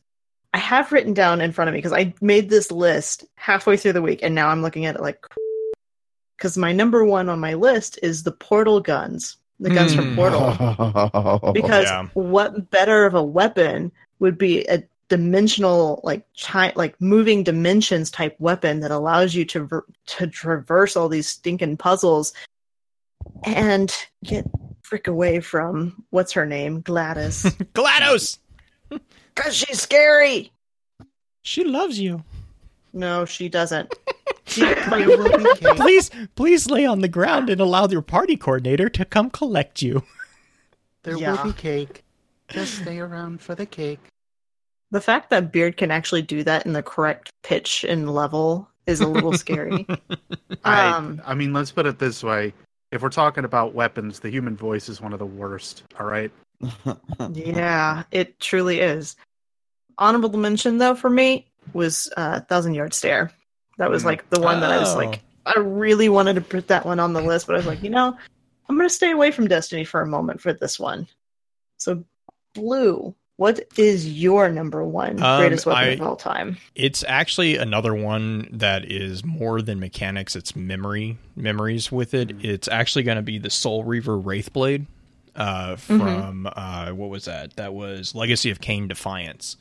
I 0.54 0.60
have 0.60 0.92
written 0.92 1.14
down 1.14 1.42
in 1.42 1.52
front 1.52 1.70
of 1.70 1.74
me 1.74 1.80
because 1.80 1.94
I 1.94 2.14
made 2.22 2.50
this 2.50 2.72
list 2.72 3.26
halfway 3.36 3.76
through 3.78 3.94
the 3.94 4.02
week 4.02 4.20
and 4.22 4.36
now 4.36 4.50
I'm 4.50 4.62
looking 4.62 4.86
at 4.86 4.96
it 4.96 5.02
like 5.02 5.26
because 6.38 6.58
my 6.58 6.72
number 6.72 7.04
one 7.06 7.30
on 7.30 7.40
my 7.40 7.54
list 7.56 7.98
is 8.04 8.24
the 8.24 8.32
portal 8.32 8.80
guns 8.80 9.38
the 9.60 9.70
guns 9.70 9.96
from 9.96 10.10
Hmm. 10.10 10.16
Portal. 10.16 11.52
Because 11.54 11.86
Yeah. 11.86 12.08
what 12.16 12.70
better 12.70 13.06
of 13.06 13.14
a 13.14 13.24
weapon 13.24 13.92
would 14.20 14.38
be 14.38 14.66
a 14.66 14.84
dimensional, 15.10 16.02
like 16.04 16.26
chi- 16.38 16.74
like 16.76 17.00
moving 17.00 17.44
dimensions 17.44 18.10
type 18.12 18.36
weapon 18.40 18.80
that 18.82 18.92
allows 18.92 19.34
you 19.36 19.46
to 19.46 19.64
ver- 19.66 19.86
to 20.08 20.28
traverse 20.28 20.98
all 20.98 21.08
these 21.08 21.28
stinking 21.30 21.78
puzzles 21.78 22.34
and 23.46 23.96
get 24.24 24.46
frick 24.82 25.08
away 25.08 25.40
from 25.40 26.04
what's 26.10 26.34
her 26.34 26.46
name, 26.46 26.82
Gladys, 26.82 27.44
GLaDOS! 27.74 28.40
Because 29.36 29.56
she's 29.56 29.82
scary. 29.82 30.52
She 31.42 31.64
loves 31.64 32.00
you. 32.00 32.24
No, 32.94 33.26
she 33.26 33.50
doesn't. 33.50 33.94
She, 34.46 34.62
There 34.62 35.08
will 35.08 35.38
be 35.38 35.56
cake. 35.56 35.78
Please, 35.78 36.12
please 36.36 36.70
lay 36.70 36.86
on 36.86 37.00
the 37.00 37.08
ground 37.08 37.50
and 37.50 37.62
allow 37.62 37.88
your 37.88 38.02
party 38.02 38.36
coordinator 38.36 38.90
to 38.90 39.06
come 39.06 39.30
collect 39.30 39.82
you. 39.82 40.04
There 41.04 41.18
Yeah. 41.18 41.42
will 41.42 41.52
be 41.52 41.58
cake. 41.58 42.04
Just 42.50 42.80
stay 42.82 43.00
around 43.00 43.42
for 43.42 43.56
the 43.56 43.66
cake. 43.66 44.00
the 44.92 45.00
fact 45.02 45.30
that 45.30 45.52
Beard 45.54 45.78
can 45.78 45.92
actually 45.92 46.22
do 46.24 46.44
that 46.44 46.66
in 46.66 46.74
the 46.74 46.84
correct 46.84 47.32
pitch 47.42 47.84
and 47.86 48.14
level 48.14 48.70
is 48.86 49.00
a 49.00 49.08
little 49.08 49.32
scary. 49.34 49.88
Um, 49.90 51.22
I, 51.26 51.32
I 51.32 51.34
mean, 51.34 51.54
let's 51.54 51.72
put 51.72 51.86
it 51.86 51.98
this 51.98 52.22
way: 52.22 52.54
if 52.92 53.02
we're 53.02 53.10
talking 53.10 53.46
about 53.46 53.74
weapons, 53.74 54.20
the 54.20 54.30
human 54.30 54.58
voice 54.58 54.90
is 54.90 55.00
one 55.02 55.14
of 55.14 55.20
the 55.20 55.26
worst. 55.26 55.84
All 56.00 56.06
right. 56.06 56.32
Yeah, 57.34 58.04
it 58.12 58.40
truly 58.40 58.80
is. 58.80 59.16
Honorable 59.98 60.38
mention 60.38 60.78
though 60.78 60.96
for 60.96 61.10
me 61.10 61.48
was 61.74 62.12
uh, 62.18 62.42
Thousand 62.42 62.74
Yard 62.74 62.94
Stare. 62.94 63.32
That 63.78 63.90
was 63.90 64.06
like 64.06 64.30
the 64.30 64.40
one 64.40 64.60
that 64.62 64.72
I 64.72 64.78
was 64.80 64.94
Oh. 64.94 64.98
like, 64.98 65.22
I 65.46 65.58
really 65.60 66.10
wanted 66.10 66.36
to 66.36 66.42
put 66.42 66.68
that 66.68 66.86
one 66.86 67.00
on 67.00 67.14
the 67.14 67.22
list, 67.22 67.48
but 67.48 67.54
I 67.54 67.58
was 67.58 67.66
like, 67.68 67.84
you 67.84 67.90
know, 67.90 68.16
I'm 68.70 68.78
gonna 68.78 68.90
stay 68.90 69.12
away 69.12 69.32
from 69.32 69.48
Destiny 69.48 69.84
for 69.84 70.02
a 70.02 70.08
moment 70.08 70.42
for 70.42 70.54
this 70.54 70.80
one. 70.80 71.08
So, 71.78 72.04
Blue, 72.54 73.14
what 73.38 73.60
is 73.78 74.08
your 74.08 74.48
number 74.50 74.84
one 74.84 75.22
Um, 75.22 75.40
greatest 75.42 75.66
weapon 75.66 75.84
I- 75.84 75.88
of 75.94 76.02
all 76.02 76.16
time? 76.16 76.58
It's 76.76 77.04
actually 77.08 77.58
another 77.58 77.94
one 77.94 78.48
that 78.52 78.86
is 78.90 79.26
more 79.26 79.62
than 79.62 79.80
mechanics. 79.80 80.36
It's 80.36 80.56
memory 80.56 81.18
memories 81.36 81.92
with 81.92 82.14
it. 82.14 82.32
It's 82.46 82.68
actually 82.68 83.04
going 83.04 83.18
to 83.18 83.22
be 83.24 83.40
the 83.40 83.50
Soul 83.50 83.84
Reaver 83.84 84.18
Wraithblade 84.18 84.86
uh, 85.36 85.76
from 85.76 86.48
uh, 86.56 86.90
what 86.92 87.10
was 87.10 87.26
that? 87.26 87.56
That 87.56 87.74
was 87.74 88.16
Legacy 88.16 88.50
of 88.50 88.62
Kain 88.62 88.88
Defiance. 88.88 89.58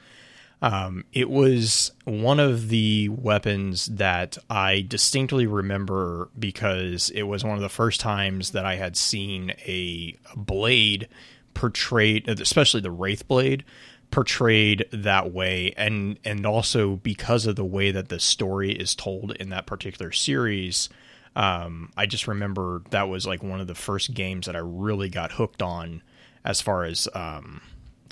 Um, 0.63 1.05
it 1.13 1.29
was 1.29 1.91
one 2.05 2.39
of 2.39 2.69
the 2.69 3.09
weapons 3.09 3.87
that 3.87 4.39
I 4.49 4.85
distinctly 4.87 5.45
remember 5.45 6.29
because 6.39 7.11
it 7.11 7.25
was 7.25 7.43
one 7.43 7.57
of 7.57 7.63
the 7.63 7.69
first 7.69 8.01
times 8.01 8.53
that 8.53 8.65
I 8.65 8.77
had 8.77 8.97
seen 8.97 9.51
a, 9.67 10.17
a 10.33 10.39
blade 10.39 11.09
portrayed, 11.55 12.29
especially 12.29 12.81
the 12.81 12.93
Wraith 12.93 13.27
blade, 13.27 13.65
portrayed 14.13 14.87
that 14.93 15.33
way, 15.33 15.75
and 15.77 16.19
and 16.25 16.47
also 16.47 16.97
because 16.97 17.45
of 17.47 17.57
the 17.57 17.65
way 17.65 17.91
that 17.91 18.09
the 18.09 18.21
story 18.21 18.73
is 18.73 18.95
told 18.95 19.33
in 19.33 19.49
that 19.49 19.67
particular 19.67 20.13
series. 20.13 20.89
Um, 21.35 21.91
I 21.97 22.07
just 22.07 22.29
remember 22.29 22.83
that 22.91 23.09
was 23.09 23.27
like 23.27 23.43
one 23.43 23.61
of 23.61 23.67
the 23.67 23.75
first 23.75 24.13
games 24.13 24.47
that 24.47 24.57
I 24.57 24.61
really 24.61 25.09
got 25.09 25.33
hooked 25.33 25.63
on 25.63 26.03
as 26.45 26.61
far 26.61 26.85
as 26.85 27.09
um, 27.15 27.63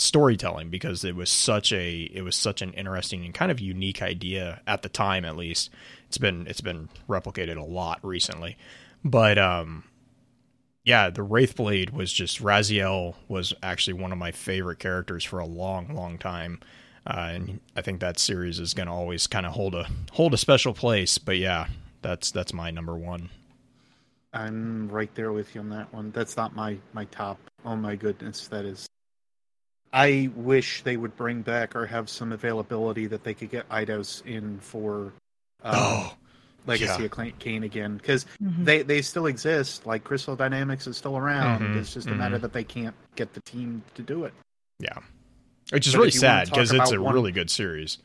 storytelling 0.01 0.71
because 0.71 1.05
it 1.05 1.15
was 1.15 1.31
such 1.31 1.73
a 1.73 2.11
it 2.15 2.23
was 2.23 2.35
such 2.35 2.63
an 2.63 2.73
interesting 2.73 3.25
and 3.25 3.35
kind 3.35 3.51
of 3.53 3.61
unique 3.61 4.03
idea 4.03 4.61
at 4.67 4.83
the 4.83 4.89
time 4.89 5.25
at 5.25 5.37
least. 5.37 5.71
It's 6.09 6.19
been 6.19 6.47
it's 6.47 6.61
been 6.61 6.89
replicated 7.09 7.57
a 7.57 7.65
lot 7.65 8.01
recently. 8.03 8.57
But 9.05 9.39
um 9.39 9.85
yeah 10.85 11.11
the 11.11 11.25
wraithblade 11.25 11.93
was 11.93 12.13
just 12.13 12.43
raziel 12.43 13.15
was 13.29 13.53
actually 13.63 13.95
one 13.95 14.13
of 14.13 14.19
my 14.19 14.33
favorite 14.33 14.79
characters 14.79 15.25
for 15.25 15.39
a 15.39 15.47
long 15.47 15.95
long 15.95 16.19
time. 16.19 16.61
Uh, 17.07 17.31
and 17.33 17.61
i 17.77 17.81
think 17.81 18.01
that 18.01 18.19
series 18.19 18.59
is 18.59 18.75
going 18.75 18.87
to 18.87 18.93
always 18.93 19.27
kind 19.27 19.47
of 19.47 19.53
hold 19.53 19.75
a 19.75 19.87
hold 20.13 20.35
a 20.35 20.39
special 20.39 20.73
place. 20.73 21.19
But 21.19 21.37
yeah 21.37 21.67
that's 22.03 22.31
that's 22.31 22.53
my 22.53 22.71
number 22.71 22.95
one 22.97 23.31
I'm 24.33 24.89
right 24.89 25.13
there 25.17 25.33
with 25.33 25.55
you 25.57 25.61
on 25.61 25.71
that 25.71 25.93
one. 25.93 26.13
That's 26.13 26.37
not 26.37 26.55
my 26.55 26.77
my 26.93 27.05
top. 27.07 27.39
Oh 27.65 27.75
my 27.75 27.97
goodness, 27.97 28.47
that 28.49 28.65
is. 28.65 28.87
I 29.93 30.31
wish 30.37 30.83
they 30.83 30.97
would 30.97 31.17
bring 31.17 31.43
back 31.43 31.75
or 31.75 31.85
have 31.87 32.09
some 32.09 32.31
availability 32.31 33.07
that 33.09 33.25
they 33.25 33.35
could 33.35 33.51
get 33.51 33.69
Eidos 33.71 34.25
in 34.25 34.61
for 34.61 35.13
um, 35.65 35.75
oh 35.75 36.15
Legacy 36.67 37.01
yeah. 37.01 37.05
of 37.07 37.11
Cla- 37.11 37.33
Kain 37.41 37.65
again 37.65 37.97
because 37.97 38.25
Mm-hmm. 38.41 38.65
they 38.65 38.83
they 38.83 39.03
still 39.03 39.27
exist. 39.27 39.85
Like 39.85 40.05
Crystal 40.05 40.37
Dynamics 40.37 40.87
is 40.87 40.97
still 40.97 41.17
around. 41.17 41.63
Mhm, 41.63 41.77
It's 41.79 41.93
just 41.93 42.07
a 42.07 42.15
matter 42.15 42.39
that 42.39 42.53
they 42.53 42.63
can't 42.65 42.95
get 43.17 43.35
the 43.35 43.41
team 43.41 43.83
to 43.97 44.03
do 44.03 44.25
it. 44.25 44.33
yeah 44.79 44.99
which 45.73 45.87
is 45.89 45.93
But 45.95 45.99
really 45.99 46.09
if 46.11 46.15
you 46.15 46.21
wanna 46.23 46.47
sad 46.47 46.51
because 46.51 46.73
it's 46.73 46.93
a 46.93 47.01
one- 47.03 47.15
really 47.15 47.33
good 47.33 47.51
series 47.51 47.99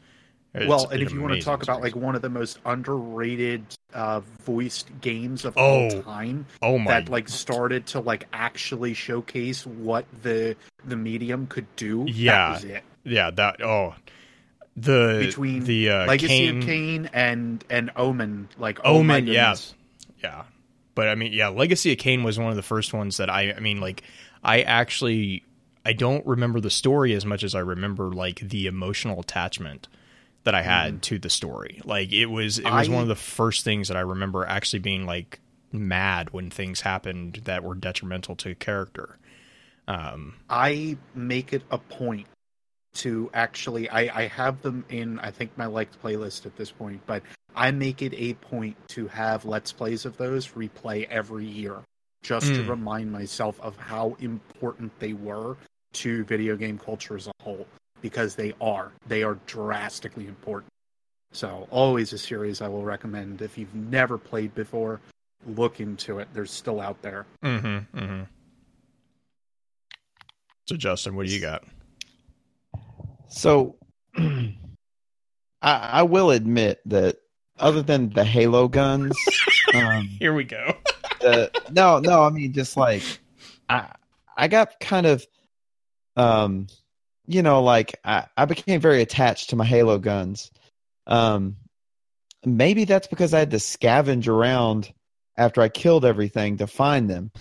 It's 0.56 0.70
well, 0.70 0.86
and 0.89 1.02
an 1.02 1.06
if 1.06 1.12
you 1.12 1.22
want 1.22 1.34
to 1.34 1.41
talk 1.41 1.63
about 1.63 1.82
like 1.82 1.96
one 1.96 2.15
of 2.15 2.22
the 2.22 2.30
most 2.30 2.60
underrated 2.65 3.65
uh, 3.94 4.22
voiced 4.44 4.89
games 5.02 5.44
of 5.44 5.54
Oh, 5.58 5.89
all 5.89 6.02
time, 6.02 6.46
oh 6.62 6.78
my 6.78 6.91
that 6.91 7.10
like 7.10 7.28
started 7.28 7.88
to 7.88 8.00
like 8.00 8.28
actually 8.32 8.94
showcase 8.94 9.65
what 9.65 10.06
the 10.24 10.56
the 10.86 10.96
medium 10.96 11.48
could 11.48 11.68
do. 11.76 12.06
Yeah. 12.08 12.32
that 12.32 12.54
was 12.54 12.63
it. 12.63 12.84
Yeah, 13.04 13.32
that 13.32 13.62
oh 13.62 13.96
the 14.78 15.24
Between 15.26 15.63
the 15.63 15.89
uh, 15.89 16.06
Legacy 16.06 16.28
Kain, 16.28 16.58
of 16.58 16.63
Kain 16.63 17.10
and 17.13 17.63
and 17.70 17.91
Omen, 17.96 18.50
like 18.58 18.80
oh 18.84 19.00
Omen, 19.00 19.28
yeah. 19.28 19.56
yeah. 20.24 20.44
But 20.96 21.10
I 21.10 21.15
mean, 21.15 21.34
yeah, 21.34 21.50
Legacy 21.50 21.91
of 21.91 21.98
Kain 21.98 22.24
was 22.24 22.39
one 22.39 22.50
of 22.50 22.56
the 22.56 22.62
first 22.63 22.94
ones 22.94 23.18
that 23.18 23.30
I 23.30 23.54
I 23.54 23.60
mean 23.60 23.80
like 23.80 24.04
I 24.44 24.62
actually 24.62 25.44
I 25.86 25.94
don't 25.94 26.26
remember 26.26 26.60
the 26.60 26.70
story 26.70 27.13
as 27.13 27.26
much 27.26 27.44
as 27.44 27.56
I 27.56 27.60
remember 27.60 28.10
like 28.12 28.39
the 28.39 28.68
emotional 28.68 29.20
attachment 29.20 29.88
that 30.46 30.56
I 30.56 30.62
had 30.62 31.02
to 31.04 31.20
the 31.20 31.30
story. 31.30 31.82
Like 31.84 32.12
it 32.14 32.28
was 32.28 32.58
it 32.60 32.64
was. 32.66 32.88
I- 32.88 32.92
one 32.92 33.02
of 33.02 33.08
the 33.10 33.16
first 33.16 33.64
things 33.64 33.90
that 33.90 33.98
I 33.98 34.02
remember 34.02 34.46
actually 34.46 34.80
being 34.80 35.06
like 35.06 35.40
mad 35.72 36.30
when 36.32 36.50
things 36.50 36.82
happened 36.82 37.42
that 37.44 37.64
were 37.64 37.76
detrimental 37.76 38.36
to 38.38 38.56
character. 38.56 39.18
Um 39.88 40.36
I 40.50 40.98
make 41.14 41.54
it 41.54 41.64
a 41.70 41.78
point 41.78 42.28
to 42.96 43.30
actually 43.34 43.90
I, 43.90 44.24
I 44.24 44.28
have 44.28 44.62
them 44.62 44.86
in 44.90 45.20
I 45.20 45.32
think 45.32 45.58
my 45.58 45.66
liked 45.66 46.02
playlist 46.02 46.46
at 46.46 46.56
this 46.56 46.72
point, 46.72 47.02
but 47.06 47.24
I 47.56 47.72
make 47.72 48.02
it 48.02 48.14
a 48.16 48.34
point 48.36 48.76
to 48.90 49.08
have 49.08 49.46
let's 49.46 49.72
plays 49.72 50.06
of 50.06 50.18
those 50.18 50.48
replay 50.50 51.08
every 51.10 51.46
year 51.46 51.78
just 52.24 52.56
to 52.56 52.62
Mm. 52.64 52.70
remind 52.70 53.12
myself 53.12 53.60
of 53.62 53.78
how 53.78 54.16
important 54.20 54.98
they 55.00 55.14
were 55.14 55.58
to 55.94 56.24
video 56.26 56.56
game 56.56 56.78
culture 56.80 57.16
as 57.16 57.28
a 57.28 57.32
whole 57.44 57.68
because 58.06 58.36
they 58.36 58.54
are 58.62 58.91
they 59.08 59.24
are 59.24 59.39
drastically 59.48 60.28
important. 60.28 60.72
So 61.32 61.68
always 61.72 62.13
a 62.13 62.20
series 62.20 62.62
I 62.62 62.68
will 62.68 62.84
recommend 62.84 63.41
if 63.41 63.58
you've 63.58 63.74
never 63.74 64.20
played 64.20 64.54
before, 64.54 65.02
look 65.48 65.80
into 65.80 66.20
it. 66.20 66.28
They're 66.32 66.46
still 66.46 66.80
out 66.80 67.02
there. 67.02 67.26
Mm 67.44 67.62
mhm 67.62 67.88
Mm 67.96 68.08
mhm. 68.08 68.28
So 70.68 70.76
Justin, 70.76 71.15
what 71.15 71.26
do 71.26 71.34
you 71.34 71.41
got? 71.41 71.63
So, 73.28 73.76
I, 74.18 74.52
I 75.62 76.04
will 76.04 76.30
admit 76.30 76.82
that 76.86 77.18
other 77.60 77.82
than 77.82 78.12
the 78.12 78.24
Halo 78.24 78.68
guns, 78.68 79.18
um, 79.74 80.04
Here 80.20 80.34
we 80.36 80.44
go. 80.44 80.76
the, 81.22 81.50
no, 81.72 81.98
no, 81.98 82.24
I 82.24 82.30
mean 82.30 82.54
just 82.54 82.78
like 82.78 83.02
I, 83.68 83.88
I 84.38 84.48
got 84.48 84.80
kind 84.80 85.08
of, 85.08 85.26
um, 86.15 86.68
you 87.28 87.42
know, 87.42 87.64
like 87.64 88.00
I, 88.04 88.26
I 88.36 88.46
became 88.46 88.82
very 88.82 89.02
attached 89.02 89.50
to 89.50 89.56
my 89.56 89.66
Halo 89.66 89.98
guns. 89.98 90.52
Um, 91.08 91.58
maybe 92.46 92.86
that's 92.86 93.08
because 93.08 93.34
I 93.34 93.40
had 93.40 93.52
to 93.52 93.58
scavenge 93.58 94.28
around 94.28 94.92
after 95.38 95.62
I 95.62 95.70
killed 95.70 96.06
everything 96.06 96.58
to 96.58 96.68
find 96.68 97.10
them, 97.10 97.32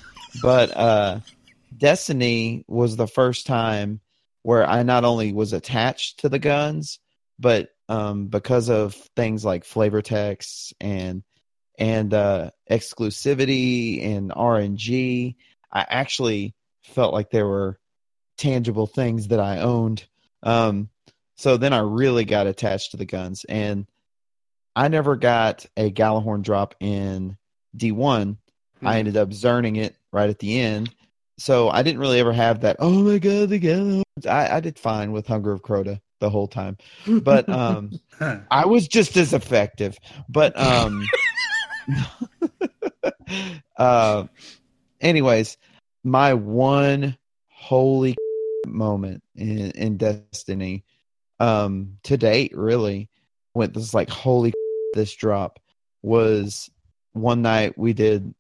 but 0.43 0.77
uh, 0.77 1.21
Destiny 1.77 2.65
was 2.67 2.97
the 2.97 3.07
first 3.07 3.47
time 3.47 4.01
where 4.43 4.69
I 4.69 4.83
not 4.83 5.05
only 5.05 5.33
was 5.33 5.53
attached 5.53 6.21
to 6.21 6.29
the 6.29 6.39
guns, 6.39 6.99
but 7.39 7.69
um, 7.89 8.27
because 8.27 8.69
of 8.69 8.95
things 9.17 9.45
like 9.45 9.65
flavor 9.65 10.03
text 10.03 10.75
and 10.81 11.23
and 11.77 12.15
uh, 12.15 12.51
exclusivity 12.71 14.05
and 14.05 14.31
RNG, 14.31 15.35
I 15.73 15.87
actually 15.89 16.55
felt 16.85 17.13
like 17.13 17.31
there 17.31 17.47
were 17.47 17.79
tangible 18.37 18.87
things 18.87 19.29
that 19.29 19.41
I 19.41 19.59
owned. 19.59 20.05
Um, 20.43 20.89
so 21.37 21.57
then 21.57 21.73
I 21.73 21.79
really 21.79 22.25
got 22.25 22.47
attached 22.47 22.93
to 22.93 22.97
the 22.97 23.05
guns, 23.05 23.45
and 23.49 23.87
I 24.77 24.89
never 24.89 25.17
got 25.17 25.67
a 25.77 25.91
Gjallarhorn 25.91 26.43
drop 26.43 26.75
in 26.81 27.37
D1. 27.77 28.37
I 28.83 28.99
ended 28.99 29.17
up 29.17 29.31
zerning 29.31 29.79
it 29.79 29.97
right 30.13 30.29
at 30.29 30.39
the 30.39 30.61
end. 30.61 30.95
So 31.39 31.71
I 31.71 31.83
didn't 31.83 32.01
really 32.01 32.21
ever 32.21 32.33
have 32.33 32.61
that. 32.61 32.77
Oh 32.79 33.03
my 33.03 33.19
god, 33.19 33.49
the 33.49 33.59
Gjallarhorns! 33.59 34.27
I, 34.27 34.57
I 34.57 34.61
did 34.61 34.79
fine 34.79 35.11
with 35.13 35.27
Hunger 35.27 35.53
of 35.53 35.63
Crota 35.63 36.01
the 36.21 36.31
whole 36.31 36.47
time, 36.47 36.77
but 37.07 37.49
um, 37.49 37.91
I 38.51 38.67
was 38.67 38.87
just 38.87 39.17
as 39.17 39.33
effective. 39.33 39.99
But 40.29 40.59
um, 40.59 41.05
uh, 43.77 44.25
anyways, 45.01 45.57
my 46.03 46.35
one 46.35 47.17
holy 47.49 48.17
moment 48.69 49.23
in, 49.35 49.71
in 49.73 49.97
Destiny 49.97 50.85
um 51.41 51.99
to 52.05 52.17
date 52.17 52.57
really 52.57 53.09
when 53.53 53.73
this 53.73 53.95
like 53.95 54.09
holy 54.09 54.53
this 54.95 55.15
drop 55.15 55.59
was 56.03 56.71
one 57.13 57.43
night 57.43 57.77
we 57.77 57.93
did 57.93 58.35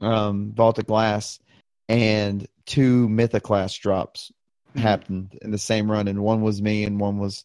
um 0.00 0.52
Vault 0.54 0.78
of 0.78 0.86
Glass 0.86 1.40
and 1.88 2.46
two 2.66 3.08
Mythoclast 3.08 3.80
drops 3.80 4.32
happened 4.76 5.38
in 5.42 5.50
the 5.50 5.58
same 5.58 5.90
run 5.90 6.08
and 6.08 6.22
one 6.22 6.42
was 6.42 6.60
me 6.60 6.84
and 6.84 7.00
one 7.00 7.18
was 7.18 7.44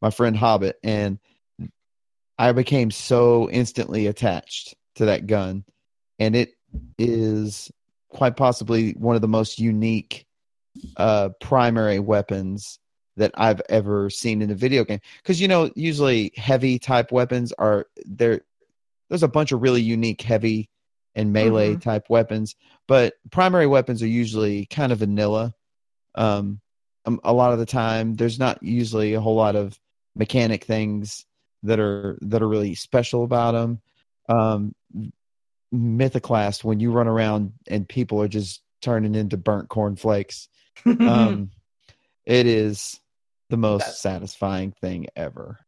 my 0.00 0.10
friend 0.10 0.36
Hobbit 0.36 0.78
and 0.82 1.18
I 2.38 2.52
became 2.52 2.90
so 2.90 3.50
instantly 3.50 4.06
attached 4.06 4.74
to 4.94 5.06
that 5.06 5.26
gun 5.26 5.64
and 6.18 6.34
it 6.34 6.54
is 6.98 7.70
quite 8.08 8.36
possibly 8.36 8.92
one 8.92 9.14
of 9.14 9.22
the 9.22 9.28
most 9.28 9.58
unique 9.58 10.26
uh, 10.96 11.30
primary 11.40 11.98
weapons 11.98 12.78
that 13.16 13.32
I've 13.34 13.60
ever 13.68 14.08
seen 14.10 14.42
in 14.42 14.50
a 14.50 14.54
video 14.54 14.84
game. 14.84 15.00
Because 15.22 15.40
you 15.40 15.48
know, 15.48 15.70
usually 15.74 16.32
heavy 16.36 16.78
type 16.78 17.12
weapons 17.12 17.52
are 17.52 17.86
there. 18.04 18.42
There's 19.08 19.22
a 19.22 19.28
bunch 19.28 19.52
of 19.52 19.62
really 19.62 19.82
unique 19.82 20.22
heavy 20.22 20.68
and 21.14 21.32
melee 21.32 21.74
Mhm. 21.74 21.82
type 21.82 22.08
weapons, 22.08 22.54
but 22.86 23.14
primary 23.30 23.66
weapons 23.66 24.02
are 24.02 24.06
usually 24.06 24.66
kind 24.66 24.92
of 24.92 25.00
vanilla. 25.00 25.54
Um, 26.14 26.60
um, 27.04 27.20
a 27.24 27.32
lot 27.32 27.52
of 27.52 27.58
the 27.58 27.66
time, 27.66 28.14
there's 28.14 28.38
not 28.38 28.62
usually 28.62 29.14
a 29.14 29.20
whole 29.20 29.34
lot 29.34 29.56
of 29.56 29.78
mechanic 30.14 30.64
things 30.64 31.24
that 31.62 31.80
are 31.80 32.18
that 32.22 32.42
are 32.42 32.48
really 32.48 32.74
special 32.74 33.24
about 33.24 33.52
them. 33.52 33.80
Um, 34.28 34.74
Mythoclast, 35.72 36.64
when 36.64 36.80
you 36.80 36.90
run 36.90 37.06
around 37.08 37.52
and 37.68 37.88
people 37.88 38.20
are 38.22 38.28
just 38.28 38.62
turning 38.80 39.14
into 39.14 39.36
burnt 39.36 39.68
cornflakes, 39.68 40.48
um, 40.86 41.50
it 42.26 42.46
is 42.46 43.00
the 43.48 43.56
most 43.56 43.86
That- 43.86 43.94
satisfying 43.94 44.72
thing 44.80 45.06
ever. 45.16 45.58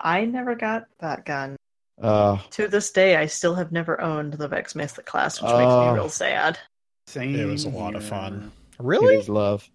I 0.00 0.24
never 0.24 0.54
got 0.54 0.84
that 1.00 1.24
gun. 1.26 1.56
Uh, 2.00 2.38
To 2.52 2.68
this 2.68 2.90
day, 2.90 3.16
I 3.16 3.26
still 3.26 3.54
have 3.56 3.70
never 3.72 4.00
owned 4.00 4.32
the 4.34 4.48
Vex 4.48 4.72
Mythoclast, 4.72 5.42
which 5.42 5.50
makes 5.52 5.72
Oh. 5.72 5.88
me 5.90 5.94
real 5.94 6.08
sad. 6.08 6.58
Same 7.06 7.34
It 7.34 7.44
was 7.44 7.64
a 7.66 7.68
lot 7.70 7.94
of 7.94 8.02
fun. 8.04 8.50
it 8.78 8.82
Really? 8.82 9.16
is 9.16 9.28
love. 9.28 9.68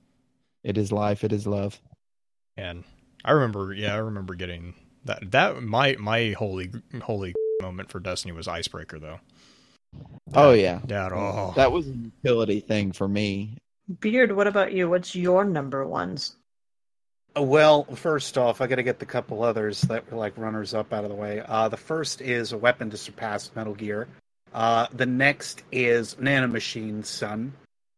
It 0.63 0.77
is 0.79 0.91
life. 0.91 1.23
It 1.23 1.31
is 1.31 1.45
love. 1.45 1.79
And 2.57 2.83
I 3.23 3.31
remember, 3.33 3.73
yeah, 3.73 3.93
I 3.93 3.97
remember 3.97 4.33
getting 4.33 4.73
that. 5.03 5.29
That 5.31 5.61
my 5.61 5.95
my 5.99 6.31
holy 6.31 6.71
holy 7.03 7.35
moment 7.61 7.91
for 7.91 7.99
Destiny 7.99 8.31
was 8.31 8.47
Icebreaker 8.47 8.97
though. 8.97 9.19
Oh 10.33 10.53
yeah, 10.53 10.79
That 10.85 11.11
oh, 11.13 11.53
that 11.55 11.71
was 11.71 11.87
a 11.87 11.91
utility 11.93 12.61
thing 12.61 12.91
for 12.93 13.07
me. 13.07 13.57
Beard, 13.99 14.31
what 14.31 14.47
about 14.47 14.73
you? 14.73 14.89
What's 14.89 15.15
your 15.15 15.45
number 15.45 15.85
ones? 15.85 16.35
Well, 17.35 17.83
first 17.83 18.37
off, 18.37 18.61
I 18.61 18.67
got 18.67 18.75
to 18.75 18.83
get 18.83 18.99
the 18.99 19.05
couple 19.05 19.43
others 19.43 19.81
that 19.81 20.09
were 20.09 20.17
like 20.17 20.37
runners 20.37 20.73
up 20.73 20.93
out 20.93 21.03
of 21.03 21.09
the 21.09 21.15
way. 21.15 21.43
Uh, 21.45 21.67
the 21.67 21.77
first 21.77 22.21
is 22.21 22.53
a 22.53 22.57
weapon 22.57 22.89
to 22.89 22.97
surpass 22.97 23.51
Metal 23.55 23.75
Gear. 23.75 24.07
Uh, 24.53 24.87
the 24.93 25.05
next 25.05 25.63
is 25.71 26.15
Nanomachine's 26.15 27.09
Son. 27.09 27.53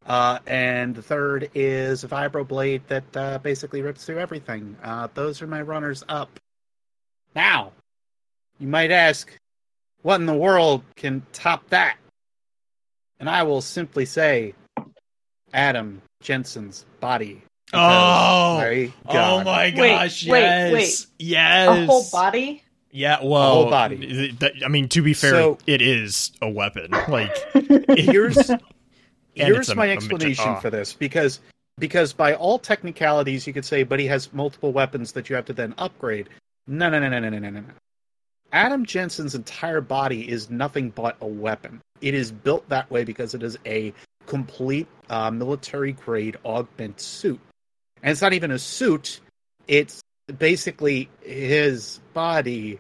Uh, 0.08 0.40
and 0.48 0.96
the 0.96 1.02
third 1.02 1.52
is 1.54 2.04
a 2.04 2.08
vibroblade 2.08 2.82
that 2.88 3.18
uh, 3.18 3.38
basically 3.40 3.82
rips 3.82 4.06
through 4.06 4.20
everything. 4.20 4.76
Uh, 4.84 5.08
those 5.14 5.42
are 5.42 5.48
my 5.48 5.62
runners 5.62 6.04
up. 6.10 6.40
Now, 7.36 7.74
you 8.58 8.68
might 8.68 8.90
ask, 8.90 9.30
what 10.02 10.20
in 10.20 10.26
the 10.26 10.34
world 10.34 10.84
can 10.96 11.24
top 11.32 11.70
that? 11.70 11.98
And 13.20 13.30
I 13.30 13.44
will 13.44 13.62
simply 13.62 14.06
say, 14.06 14.54
Adam 15.58 16.02
Jensen's 16.22 16.86
body. 17.02 17.42
Oh, 17.74 17.80
oh 17.80 18.58
my 18.58 18.94
God. 19.12 19.42
oh 19.42 19.44
my 19.44 19.72
gosh! 19.72 20.26
Wait, 20.26 20.40
yes, 20.40 20.72
wait, 20.72 20.74
wait. 20.74 21.06
yes, 21.20 21.68
a 21.68 21.86
whole 21.86 22.06
body. 22.10 22.64
Yeah, 22.92 23.18
well, 23.22 23.42
a 23.42 23.54
whole 23.54 23.70
body. 23.70 24.32
That, 24.40 24.54
I 24.64 24.70
mean, 24.70 24.88
to 24.90 25.02
be 25.02 25.14
fair, 25.14 25.32
so, 25.32 25.58
it 25.68 25.82
is 25.82 26.32
a 26.42 26.50
weapon. 26.50 26.92
Like 27.10 27.36
here's 27.90 28.50
here's 29.34 29.76
my 29.76 29.88
a, 29.88 29.92
explanation 29.92 30.48
a, 30.48 30.58
oh. 30.58 30.60
for 30.62 30.70
this 30.70 30.94
because 30.94 31.42
because 31.78 32.14
by 32.14 32.36
all 32.36 32.58
technicalities, 32.58 33.46
you 33.46 33.52
could 33.52 33.66
say, 33.66 33.84
but 33.84 34.00
he 34.00 34.06
has 34.06 34.32
multiple 34.32 34.72
weapons 34.72 35.12
that 35.12 35.30
you 35.30 35.36
have 35.36 35.46
to 35.46 35.54
then 35.54 35.74
upgrade. 35.78 36.30
No, 36.68 36.90
no, 36.90 37.00
no, 37.00 37.10
no, 37.10 37.20
no, 37.20 37.30
no, 37.30 37.40
no, 37.40 37.50
no. 37.50 37.64
Adam 38.54 38.86
Jensen's 38.86 39.36
entire 39.36 39.82
body 39.82 40.30
is 40.30 40.50
nothing 40.50 40.92
but 40.92 41.18
a 41.20 41.28
weapon. 41.28 41.82
It 42.00 42.14
is 42.14 42.32
built 42.32 42.68
that 42.70 42.90
way 42.90 43.04
because 43.04 43.34
it 43.34 43.44
is 43.44 43.58
a 43.66 43.94
complete 44.28 44.88
uh, 45.10 45.32
military 45.32 45.94
grade 45.94 46.38
augment 46.46 47.02
suit 47.02 47.40
and 48.04 48.12
it's 48.12 48.22
not 48.22 48.34
even 48.34 48.52
a 48.52 48.60
suit 48.60 49.20
it's 49.68 50.02
basically 50.38 51.10
his 51.22 52.00
body 52.14 52.80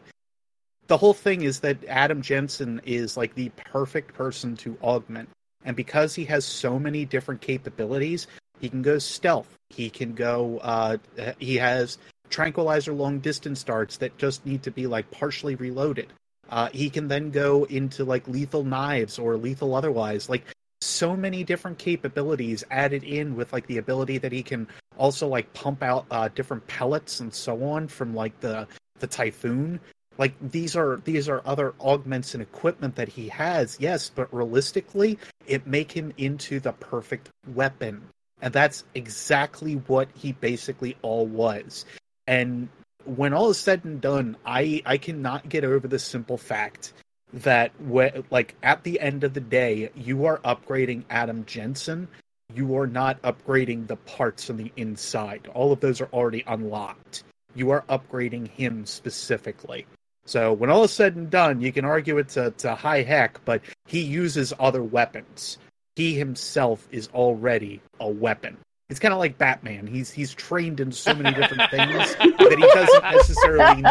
the 0.87 0.97
whole 0.97 1.13
thing 1.13 1.41
is 1.41 1.61
that 1.61 1.77
adam 1.87 2.21
jensen 2.21 2.79
is 2.85 3.17
like 3.17 3.33
the 3.33 3.49
perfect 3.71 4.13
person 4.13 4.55
to 4.55 4.77
augment 4.83 5.29
and 5.67 5.75
because 5.75 6.15
he 6.15 6.23
has 6.25 6.45
so 6.45 6.79
many 6.79 7.03
different 7.03 7.41
capabilities, 7.41 8.27
he 8.59 8.69
can 8.69 8.81
go 8.81 8.99
stealth. 8.99 9.53
He 9.69 9.89
can 9.89 10.13
go. 10.13 10.59
Uh, 10.59 10.97
he 11.39 11.57
has 11.57 11.97
tranquilizer 12.29 12.93
long 12.93 13.19
distance 13.19 13.63
darts 13.63 13.97
that 13.97 14.17
just 14.17 14.45
need 14.45 14.63
to 14.63 14.71
be 14.71 14.87
like 14.87 15.11
partially 15.11 15.55
reloaded. 15.55 16.07
Uh, 16.49 16.69
he 16.69 16.89
can 16.89 17.09
then 17.09 17.31
go 17.31 17.65
into 17.65 18.05
like 18.05 18.25
lethal 18.29 18.63
knives 18.63 19.19
or 19.19 19.35
lethal 19.35 19.75
otherwise. 19.75 20.29
Like 20.29 20.45
so 20.81 21.15
many 21.15 21.43
different 21.43 21.77
capabilities 21.77 22.63
added 22.69 23.03
in 23.03 23.35
with 23.35 23.51
like 23.53 23.65
the 23.67 23.77
ability 23.77 24.17
that 24.19 24.31
he 24.31 24.43
can 24.43 24.67
also 24.97 25.27
like 25.27 25.51
pump 25.53 25.83
out 25.83 26.05
uh, 26.11 26.27
different 26.29 26.65
pellets 26.67 27.19
and 27.19 27.33
so 27.33 27.63
on 27.63 27.87
from 27.87 28.13
like 28.15 28.39
the 28.39 28.67
the 28.99 29.07
typhoon. 29.07 29.79
Like 30.17 30.33
these 30.41 30.75
are 30.75 30.97
these 31.03 31.29
are 31.29 31.41
other 31.45 31.73
augments 31.79 32.33
and 32.33 32.41
equipment 32.41 32.95
that 32.95 33.07
he 33.07 33.27
has 33.29 33.77
yes 33.79 34.09
but 34.13 34.33
realistically 34.33 35.19
it 35.45 35.67
make 35.67 35.91
him 35.91 36.13
into 36.17 36.59
the 36.59 36.73
perfect 36.73 37.29
weapon. 37.53 38.01
And 38.41 38.53
that's 38.53 38.83
exactly 38.93 39.75
what 39.87 40.09
he 40.13 40.31
basically 40.31 40.95
all 41.01 41.25
was. 41.25 41.85
And 42.27 42.69
when 43.05 43.33
all 43.33 43.49
is 43.49 43.57
said 43.57 43.85
and 43.85 44.01
done 44.01 44.35
i 44.45 44.81
i 44.85 44.97
cannot 44.97 45.47
get 45.47 45.63
over 45.63 45.87
the 45.87 45.97
simple 45.97 46.37
fact 46.37 46.93
that 47.33 47.71
whe- 47.79 48.23
like 48.31 48.55
at 48.63 48.83
the 48.83 48.99
end 48.99 49.23
of 49.23 49.33
the 49.33 49.41
day 49.41 49.89
you 49.95 50.25
are 50.25 50.39
upgrading 50.39 51.03
adam 51.09 51.45
jensen 51.45 52.07
you 52.53 52.77
are 52.77 52.87
not 52.87 53.21
upgrading 53.23 53.87
the 53.87 53.97
parts 53.97 54.49
on 54.49 54.57
the 54.57 54.71
inside 54.77 55.47
all 55.53 55.71
of 55.71 55.79
those 55.79 55.99
are 55.99 56.09
already 56.13 56.43
unlocked 56.47 57.23
you 57.55 57.69
are 57.69 57.83
upgrading 57.89 58.47
him 58.47 58.85
specifically 58.85 59.85
so 60.27 60.51
when 60.51 60.69
all 60.69 60.83
is 60.83 60.91
said 60.91 61.15
and 61.15 61.29
done, 61.29 61.61
you 61.61 61.71
can 61.71 61.85
argue 61.85 62.17
it's 62.17 62.35
a, 62.35 62.47
it's 62.47 62.65
a 62.65 62.75
high 62.75 63.01
heck, 63.01 63.43
but 63.45 63.61
he 63.85 64.01
uses 64.01 64.53
other 64.59 64.83
weapons. 64.83 65.57
He 65.95 66.15
himself 66.15 66.85
is 66.91 67.07
already 67.13 67.81
a 68.01 68.09
weapon. 68.09 68.57
It's 68.89 69.01
kind 69.01 69.13
of 69.13 69.19
like 69.19 69.37
Batman. 69.37 69.85
He's 69.85 70.09
he's 70.11 70.33
trained 70.33 70.79
in 70.79 70.93
so 70.93 71.13
many 71.13 71.35
different 71.35 71.69
things 71.69 72.15
that 72.15 72.55
he 72.57 72.67
doesn't 72.73 73.03
necessarily 73.03 73.81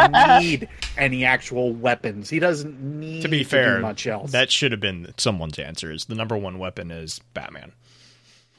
need 0.40 0.68
any 0.96 1.24
actual 1.26 1.72
weapons. 1.74 2.30
He 2.30 2.38
doesn't 2.38 2.80
need 2.80 3.20
to 3.20 3.28
be 3.28 3.40
do 3.40 3.44
fair, 3.44 3.80
much 3.80 4.06
else. 4.06 4.32
that 4.32 4.50
should 4.50 4.72
have 4.72 4.80
been 4.80 5.12
someone's 5.18 5.58
answer. 5.58 5.92
Is 5.92 6.06
the 6.06 6.14
number 6.14 6.36
one 6.36 6.58
weapon 6.58 6.90
is 6.90 7.20
Batman? 7.34 7.72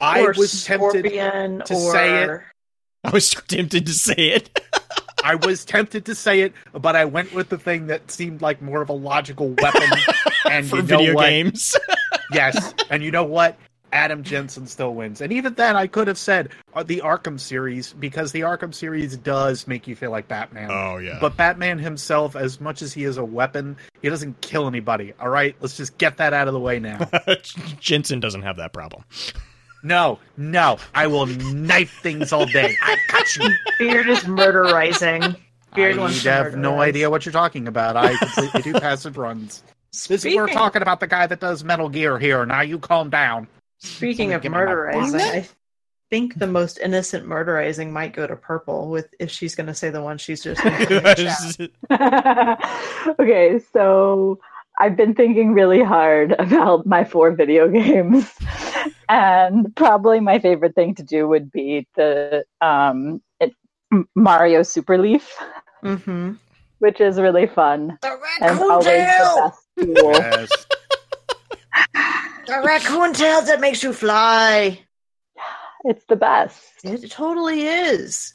I 0.00 0.20
or 0.20 0.32
was 0.36 0.64
tempted. 0.64 1.06
Scorpion, 1.06 1.62
to 1.66 1.74
or 1.74 1.92
say 1.92 2.22
it. 2.22 2.40
I 3.02 3.10
was 3.10 3.30
tempted 3.48 3.86
to 3.86 3.92
say 3.92 4.14
it. 4.30 4.60
I 5.24 5.34
was 5.34 5.64
tempted 5.64 6.04
to 6.06 6.14
say 6.14 6.42
it, 6.42 6.52
but 6.72 6.94
I 6.94 7.04
went 7.04 7.34
with 7.34 7.48
the 7.48 7.58
thing 7.58 7.88
that 7.88 8.12
seemed 8.12 8.42
like 8.42 8.62
more 8.62 8.80
of 8.80 8.88
a 8.90 8.94
logical 8.94 9.50
weapon. 9.60 9.88
And 10.48 10.66
for 10.66 10.76
you 10.76 10.82
know 10.82 10.98
video 10.98 11.14
what? 11.14 11.28
games. 11.28 11.76
Yes, 12.32 12.74
and 12.90 13.02
you 13.02 13.10
know 13.10 13.24
what? 13.24 13.58
Adam 13.92 14.22
Jensen 14.22 14.66
still 14.66 14.94
wins. 14.94 15.20
And 15.20 15.32
even 15.32 15.54
then, 15.54 15.76
I 15.76 15.86
could 15.86 16.08
have 16.08 16.18
said 16.18 16.50
uh, 16.74 16.82
the 16.82 17.00
Arkham 17.04 17.40
series 17.40 17.92
because 17.94 18.32
the 18.32 18.40
Arkham 18.40 18.74
series 18.74 19.16
does 19.16 19.66
make 19.66 19.86
you 19.86 19.96
feel 19.96 20.10
like 20.10 20.28
Batman. 20.28 20.70
oh 20.70 20.98
yeah, 20.98 21.18
But 21.20 21.36
Batman 21.36 21.78
himself, 21.78 22.36
as 22.36 22.60
much 22.60 22.82
as 22.82 22.92
he 22.92 23.04
is 23.04 23.16
a 23.16 23.24
weapon, 23.24 23.76
he 24.02 24.08
doesn't 24.08 24.40
kill 24.42 24.66
anybody. 24.66 25.14
All 25.20 25.30
right, 25.30 25.56
let's 25.60 25.76
just 25.76 25.96
get 25.98 26.16
that 26.18 26.32
out 26.34 26.48
of 26.48 26.54
the 26.54 26.60
way 26.60 26.78
now. 26.78 27.08
Jensen 27.80 28.20
doesn't 28.20 28.42
have 28.42 28.56
that 28.56 28.72
problem. 28.72 29.04
no, 29.82 30.18
no, 30.36 30.76
I 30.94 31.06
will 31.06 31.26
knife 31.26 31.98
things 32.02 32.32
all 32.32 32.46
day. 32.46 32.74
I 32.82 32.96
cut 33.08 33.36
you. 33.36 33.48
Beard 33.78 34.08
is 34.08 34.20
murderizing. 34.20 35.36
Beard 35.74 35.98
I 35.98 36.00
wants 36.00 36.22
to 36.24 36.32
have 36.32 36.56
no 36.56 36.72
murderize. 36.72 36.78
idea 36.80 37.10
what 37.10 37.24
you're 37.26 37.32
talking 37.32 37.68
about. 37.68 37.96
I 37.96 38.16
completely 38.16 38.62
do 38.62 38.72
passive 38.80 39.16
runs. 39.18 39.62
This 40.08 40.24
is, 40.24 40.34
we're 40.34 40.48
talking 40.48 40.82
about 40.82 41.00
the 41.00 41.06
guy 41.06 41.26
that 41.26 41.40
does 41.40 41.64
Metal 41.64 41.88
Gear 41.88 42.18
here. 42.18 42.44
Now 42.44 42.60
you 42.60 42.78
calm 42.78 43.08
down. 43.10 43.48
Speaking 43.78 44.32
of 44.32 44.42
Give 44.42 44.52
murderizing. 44.52 45.20
I 45.20 45.48
think 46.10 46.38
the 46.38 46.46
most 46.46 46.78
innocent 46.78 47.26
murderizing 47.26 47.90
might 47.90 48.14
go 48.14 48.26
to 48.26 48.34
Purple 48.34 48.88
with 48.88 49.12
if 49.20 49.30
she's 49.30 49.54
going 49.54 49.66
to 49.66 49.74
say 49.74 49.90
the 49.90 50.02
one 50.02 50.16
she's 50.18 50.42
just. 50.42 50.64
okay, 53.20 53.60
so 53.72 54.38
I've 54.78 54.96
been 54.96 55.14
thinking 55.14 55.52
really 55.52 55.82
hard 55.82 56.32
about 56.38 56.86
my 56.86 57.04
four 57.04 57.32
video 57.32 57.68
games. 57.68 58.30
and 59.08 59.74
probably 59.76 60.20
my 60.20 60.38
favorite 60.38 60.74
thing 60.74 60.94
to 60.96 61.02
do 61.02 61.28
would 61.28 61.50
be 61.52 61.86
the 61.94 62.44
um, 62.60 63.22
it, 63.40 63.54
Mario 64.14 64.62
Super 64.62 64.98
Leaf, 64.98 65.36
Mm-hmm. 65.84 66.32
which 66.80 67.00
is 67.00 67.20
really 67.20 67.46
fun 67.46 67.98
The 68.02 68.18
and 68.40 68.58
always 68.58 68.84
the 68.84 68.90
best 68.90 69.60
tool. 69.78 69.94
Yes. 70.12 70.66
The 72.48 72.62
raccoon 72.64 73.12
tails 73.12 73.46
that 73.46 73.60
makes 73.60 73.82
you 73.82 73.92
fly. 73.92 74.80
It's 75.84 76.04
the 76.06 76.16
best. 76.16 76.60
It 76.82 77.10
totally 77.10 77.62
is. 77.62 78.34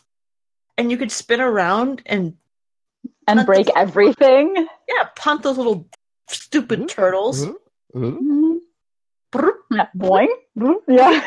And 0.77 0.89
you 0.91 0.97
could 0.97 1.11
spin 1.11 1.41
around 1.41 2.01
and 2.05 2.35
And 3.27 3.45
break 3.45 3.65
the- 3.67 3.77
everything. 3.77 4.55
yeah, 4.55 5.03
punt 5.15 5.43
those 5.43 5.57
little 5.57 5.87
stupid 6.27 6.79
mm-hmm. 6.79 6.87
turtles. 6.87 7.43
Ooh, 7.43 7.57
ooh. 7.97 8.61
Brrr. 9.31 9.51
Yeah, 9.71 9.87
boing. 9.97 10.27
Yeah. 10.87 11.21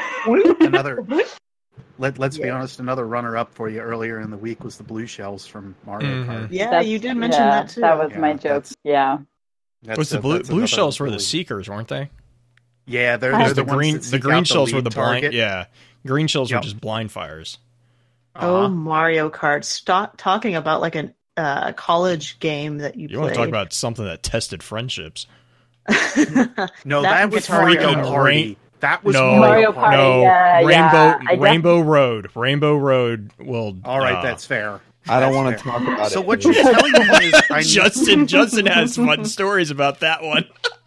Another. 0.61 1.05
Let, 1.99 2.19
let's 2.19 2.39
be 2.39 2.49
honest. 2.49 2.79
Another 2.79 3.07
runner-up 3.07 3.53
for 3.53 3.69
you 3.69 3.81
earlier 3.81 4.21
in 4.21 4.31
the 4.31 4.37
week 4.37 4.63
was 4.63 4.77
the 4.77 4.85
blue 4.85 5.07
shells 5.07 5.47
from 5.47 5.75
Mario 5.87 6.09
Mhm. 6.25 6.27
Kart. 6.27 6.49
Yeah, 6.53 6.65
That's- 6.67 6.87
you 6.87 6.99
did 6.99 7.15
mention 7.17 7.43
yeah, 7.43 7.51
that 7.63 7.69
too. 7.71 7.81
That 7.81 7.99
was 7.99 8.11
Yeah, 8.13 8.19
my 8.19 8.33
joke. 8.35 8.43
that's- 8.43 8.77
Yeah. 8.85 9.19
That's 9.83 9.99
was 9.99 10.11
the 10.11 10.21
blue 10.21 10.43
blue 10.43 10.67
shells 10.67 11.01
were 11.01 11.11
the 11.11 11.19
seekers, 11.21 11.69
weren't 11.69 11.89
they? 11.89 12.11
Yeah, 12.87 13.17
they're, 13.17 13.33
they're 13.33 13.49
the, 13.49 13.55
the, 13.55 13.65
ones 13.65 13.77
green 13.77 13.95
that 13.97 14.03
the 14.05 14.19
green 14.19 14.37
out 14.37 14.41
the 14.41 14.45
shells 14.47 14.73
were 14.73 14.79
lead 14.79 14.87
the 14.87 14.91
blind. 14.91 15.23
target. 15.23 15.33
Yeah, 15.35 15.67
green 16.07 16.27
shells 16.29 16.51
Yep. 16.51 16.59
were 16.61 16.63
just 16.65 16.81
blind 16.81 17.11
fires. 17.13 17.59
Oh, 18.37 18.57
Uh-huh. 18.57 18.69
Mario 18.69 19.29
Kart! 19.31 19.65
Stop 19.65 20.17
talking 20.19 20.55
about 20.55 20.81
like 20.81 20.95
a 20.95 21.13
uh, 21.37 21.73
college 21.73 22.39
game 22.39 22.79
that 22.79 22.97
you, 22.97 23.09
played. 23.09 23.11
You 23.11 23.17
played. 23.19 23.23
want 23.23 23.35
to 23.35 23.39
talk 23.41 23.49
about 23.49 23.73
something 23.73 24.05
that 24.05 24.23
tested 24.23 24.63
friendships? 24.63 25.27
No, 26.85 27.03
That 27.03 27.29
that, 27.29 27.31
was 27.31 27.43
Guitar 27.47 27.63
Mario 27.63 27.89
Hero. 27.91 28.05
Party. 28.09 28.59
That 28.81 29.03
was 29.05 29.15
No, 29.15 29.37
Mario 29.37 29.41
Mario 29.41 29.73
Party, 29.73 29.97
Party. 29.97 29.97
no, 29.97 30.21
yeah, 30.23 30.57
Rainbow 30.59 30.71
yeah. 30.73 31.19
I 31.31 31.35
Rainbow 31.35 31.81
Road, 31.81 32.31
Rainbow 32.35 32.77
Road 32.77 33.31
will. 33.39 33.77
All 33.85 33.99
right, 33.99 34.17
uh, 34.17 34.23
that's 34.23 34.45
fair. 34.45 34.81
I 35.09 35.21
don't 35.21 35.35
want 35.35 35.57
to 35.57 35.63
talk 35.65 35.81
about 35.81 35.99
So 35.99 36.05
it. 36.05 36.11
So 36.11 36.21
what 36.21 36.45
you're 36.45 36.53
telling 36.55 36.93
me 36.93 36.99
is, 37.29 37.43
I 37.51 37.61
need- 37.61 37.67
Justin 37.67 38.27
Justin 38.27 38.67
has 38.67 38.97
fun 38.97 39.25
stories 39.25 39.71
about 39.71 40.01
that 40.01 40.23
one. 40.23 40.45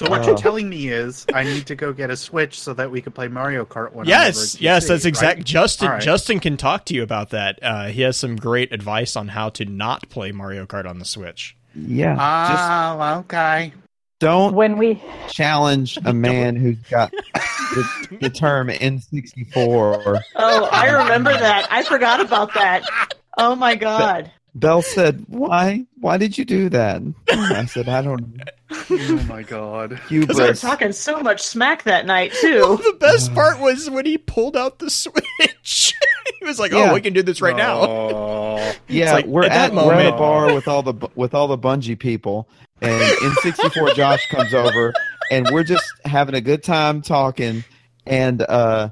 So 0.00 0.08
what 0.08 0.22
Oh. 0.22 0.28
you're 0.28 0.36
telling 0.38 0.66
me 0.70 0.88
is, 0.88 1.26
I 1.34 1.42
need 1.44 1.66
to 1.66 1.74
go 1.74 1.92
get 1.92 2.08
a 2.08 2.16
Switch 2.16 2.58
so 2.58 2.72
that 2.72 2.90
we 2.90 3.02
can 3.02 3.12
play 3.12 3.28
Mario 3.28 3.66
Kart. 3.66 3.92
When 3.92 4.06
yes, 4.06 4.54
at 4.54 4.62
yes, 4.62 4.88
that's 4.88 5.04
exact. 5.04 5.36
right? 5.40 5.44
Justin 5.44 5.88
All 5.88 5.92
right. 5.94 6.02
Justin 6.02 6.40
can 6.40 6.56
talk 6.56 6.86
to 6.86 6.94
you 6.94 7.02
about 7.02 7.28
that. 7.30 7.58
Uh, 7.62 7.88
he 7.88 8.00
has 8.00 8.16
some 8.16 8.36
great 8.36 8.72
advice 8.72 9.14
on 9.14 9.28
how 9.28 9.50
to 9.50 9.66
not 9.66 10.08
play 10.08 10.32
Mario 10.32 10.64
Kart 10.64 10.88
on 10.88 10.98
the 11.00 11.04
Switch. 11.04 11.54
yeah, 11.74 12.14
just 12.14 12.22
Ah, 12.62 13.18
okay. 13.18 13.74
don't 14.20 14.54
When 14.54 14.78
we 14.78 15.02
challenge 15.28 15.98
a 16.02 16.14
man 16.14 16.56
who's 16.56 16.78
got 16.90 17.10
the, 17.34 18.18
the 18.22 18.30
term 18.30 18.68
N64. 18.68 20.22
oh, 20.36 20.68
I 20.72 20.90
remember 21.02 21.30
that. 21.34 21.68
I 21.70 21.82
forgot 21.82 22.20
about 22.22 22.54
that. 22.54 22.88
Oh 23.36 23.54
my 23.54 23.74
god! 23.74 24.30
Bell 24.54 24.82
said, 24.82 25.24
"Why? 25.28 25.84
Why 26.00 26.16
did 26.16 26.36
you 26.36 26.44
do 26.44 26.68
that?" 26.70 27.02
I 27.30 27.64
said, 27.66 27.88
"I 27.88 28.02
don't 28.02 28.36
know." 28.36 28.44
Oh 28.92 29.24
my 29.28 29.42
god. 29.42 30.00
Because 30.08 30.36
we 30.38 30.44
were 30.44 30.54
talking 30.54 30.92
so 30.92 31.20
much 31.20 31.40
smack 31.42 31.82
that 31.84 32.06
night 32.06 32.32
Well, 32.42 32.76
too. 32.78 32.82
the 32.84 32.96
best 33.00 33.34
part 33.34 33.58
was 33.60 33.90
when 33.90 34.06
he 34.06 34.16
pulled 34.18 34.56
out 34.56 34.78
the 34.78 34.90
Switch. 34.90 35.92
he 36.38 36.44
was 36.44 36.58
like, 36.60 36.72
"Oh, 36.72 36.78
Yeah. 36.78 36.92
we 36.92 37.00
can 37.00 37.12
do 37.12 37.22
this 37.22 37.40
right 37.40 37.56
now." 37.56 37.80
Oh. 37.82 38.72
Yeah, 38.88 39.12
like, 39.12 39.26
we're 39.26 39.44
at 39.44 39.50
at, 39.52 39.74
that 39.74 39.86
we're 39.86 39.92
at 39.94 40.00
a 40.00 40.10
moment- 40.10 40.18
bar 40.18 40.54
with 40.54 40.68
all 40.68 40.82
the 40.82 40.92
bu- 40.94 41.08
with 41.16 41.34
all 41.34 41.48
the 41.48 41.58
Bungie 41.58 41.98
people, 41.98 42.48
and 42.80 43.02
in 43.22 43.32
'64 43.42 43.90
Josh 43.94 44.26
comes 44.28 44.54
over, 44.54 44.92
and 45.32 45.48
we're 45.50 45.64
just 45.64 45.84
having 46.04 46.34
a 46.36 46.40
good 46.40 46.62
time 46.62 47.02
talking, 47.02 47.64
and 48.06 48.40
uh, 48.42 48.90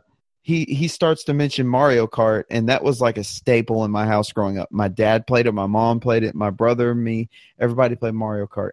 he 0.49 0.65
he 0.65 0.89
starts 0.89 1.25
to 1.25 1.35
mention 1.35 1.69
Mario 1.69 2.07
Kart, 2.07 2.45
and 2.49 2.71
that 2.71 2.83
was 2.83 3.03
like 3.03 3.19
a 3.19 3.23
staple 3.23 3.85
in 3.85 3.91
my 3.91 4.07
house 4.07 4.33
growing 4.33 4.59
up. 4.59 4.73
My 4.73 4.89
dad 4.89 5.27
played 5.27 5.47
it, 5.47 5.53
my 5.53 5.67
mom 5.67 6.01
played 6.01 6.23
it, 6.25 6.35
my 6.35 6.49
brother, 6.49 6.95
me, 6.95 7.29
everybody 7.59 7.97
played 7.97 8.15
Mario 8.15 8.47
Kart, 8.47 8.71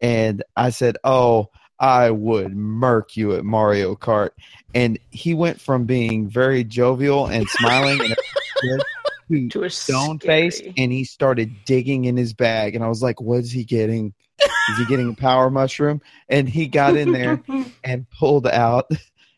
and 0.00 0.42
I 0.56 0.70
said, 0.70 0.96
"Oh." 1.04 1.50
I 1.78 2.10
would 2.10 2.56
murk 2.56 3.18
you 3.18 3.34
at 3.34 3.44
Mario 3.44 3.96
Kart, 3.96 4.30
and 4.74 4.98
he 5.10 5.34
went 5.34 5.60
from 5.60 5.84
being 5.84 6.26
very 6.26 6.64
jovial 6.64 7.26
and 7.26 7.46
smiling 7.50 8.00
and 8.00 8.16
to 9.30 9.48
To 9.50 9.64
a 9.64 9.68
stone 9.68 10.18
face 10.18 10.62
and 10.78 10.90
he 10.90 11.04
started 11.04 11.54
digging 11.66 12.06
in 12.06 12.16
his 12.16 12.32
bag 12.32 12.74
and 12.74 12.82
I 12.82 12.88
was 12.88 13.02
like, 13.02 13.20
What 13.20 13.40
is 13.40 13.52
he 13.52 13.62
getting? 13.62 14.14
Is 14.40 14.78
he 14.78 14.86
getting 14.86 15.10
a 15.10 15.14
power 15.14 15.50
mushroom? 15.50 16.00
And 16.30 16.48
he 16.48 16.66
got 16.66 16.96
in 16.96 17.12
there 17.12 17.42
and 17.84 18.08
pulled 18.08 18.46
out 18.46 18.90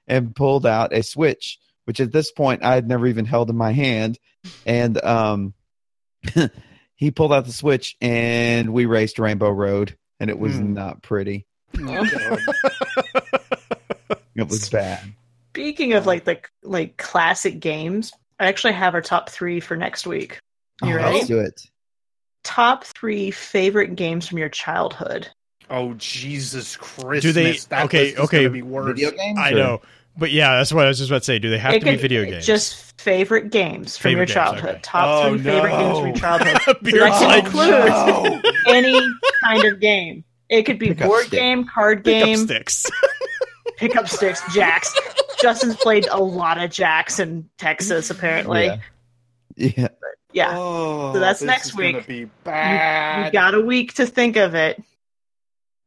and 0.06 0.32
pulled 0.36 0.64
out 0.64 0.92
a 0.92 1.02
switch, 1.02 1.58
which 1.88 2.00
at 2.00 2.12
this 2.12 2.30
point 2.30 2.62
I 2.62 2.74
had 2.74 2.86
never 2.86 3.06
even 3.06 3.24
held 3.24 3.48
in 3.48 3.56
my 3.56 3.72
hand. 3.72 4.18
And 4.66 5.02
um 5.02 5.54
he 6.96 7.10
pulled 7.10 7.32
out 7.32 7.46
the 7.46 7.52
switch 7.52 7.96
and 8.02 8.74
we 8.74 8.84
raced 8.84 9.18
Rainbow 9.18 9.48
Road 9.50 9.96
and 10.20 10.28
it 10.28 10.38
was 10.38 10.54
Hmm. 10.54 10.74
not 10.74 11.02
pretty. 11.02 11.46
Oh, 11.80 12.06
It 14.36 14.48
was 14.48 14.68
bad. 14.68 15.00
Speaking 15.52 15.94
of 15.94 16.04
like 16.06 16.24
the 16.24 16.38
like 16.62 16.96
classic 16.98 17.58
games, 17.58 18.12
I 18.38 18.46
actually 18.48 18.74
have 18.74 18.94
our 18.94 19.00
top 19.00 19.30
three 19.30 19.58
for 19.60 19.74
next 19.76 20.06
week. 20.06 20.38
You 20.82 20.92
Oh, 20.92 20.96
ready? 20.96 21.14
Let's 21.16 21.26
do 21.26 21.40
it. 21.40 21.60
Top 22.44 22.84
three 22.84 23.30
favorite 23.30 23.96
games 23.96 24.28
from 24.28 24.38
your 24.38 24.48
childhood. 24.50 25.28
Oh 25.70 25.94
Jesus 25.94 26.76
Christ! 26.76 27.22
Do 27.22 27.32
they- 27.32 27.56
That 27.70 27.86
okay, 27.86 28.04
list 28.04 28.12
is 28.14 28.20
okay. 28.26 28.48
Be 28.48 28.62
worse. 28.62 28.86
Video 28.94 29.10
games? 29.10 29.38
I 29.38 29.50
or- 29.52 29.56
know, 29.56 29.80
but 30.18 30.30
yeah, 30.32 30.56
that's 30.56 30.72
what 30.72 30.84
I 30.84 30.88
was 30.88 30.98
just 30.98 31.10
about 31.10 31.20
to 31.20 31.24
say. 31.24 31.38
Do 31.38 31.48
they 31.50 31.58
have 31.58 31.72
It 31.74 31.80
to 31.80 31.84
be 31.86 31.96
video 31.96 32.24
games? 32.24 32.44
Just 32.44 33.00
favorite 33.00 33.50
games 33.50 33.96
from 33.96 34.10
Favorite 34.10 34.28
your 34.28 34.34
games, 34.34 34.50
childhood. 34.50 34.70
okay. 34.70 34.80
Top 34.82 35.24
Oh, 35.24 35.30
three 35.30 35.42
favorite 35.44 35.70
games 35.70 35.98
from 35.98 36.06
your 36.06 36.14
no. 36.14 36.20
childhood. 36.20 36.76
Beard's 36.82 36.98
that 37.00 37.18
can 37.20 37.28
like, 37.28 37.44
include- 37.44 38.44
No. 38.44 38.72
Any 38.74 39.08
kind 39.44 39.64
of 39.64 39.80
game. 39.80 40.24
It 40.48 40.62
could 40.64 40.78
be 40.78 40.88
Pick 40.94 41.06
board 41.06 41.30
game, 41.30 41.64
card 41.64 42.04
pick 42.04 42.22
up 42.22 42.26
game, 42.26 42.38
sticks. 42.38 42.86
pickup 43.76 44.08
sticks, 44.08 44.42
jacks. 44.54 44.94
Justin's 45.40 45.76
played 45.76 46.06
a 46.10 46.18
lot 46.20 46.58
of 46.62 46.70
jacks 46.70 47.18
in 47.20 47.48
Texas, 47.58 48.10
apparently. 48.10 48.64
Yeah. 48.66 48.78
Yeah. 49.56 49.88
Yeah. 50.32 50.52
Oh, 50.58 51.12
So 51.14 51.20
that's 51.20 51.40
this 51.40 51.46
next 51.46 51.66
is 51.68 51.76
week. 51.76 52.06
Be 52.06 52.14
You, 52.16 52.30
bad. 52.44 53.26
you 53.26 53.32
got 53.32 53.54
a 53.54 53.60
week 53.60 53.94
to 53.94 54.06
think 54.06 54.36
of 54.36 54.54
it. 54.54 54.82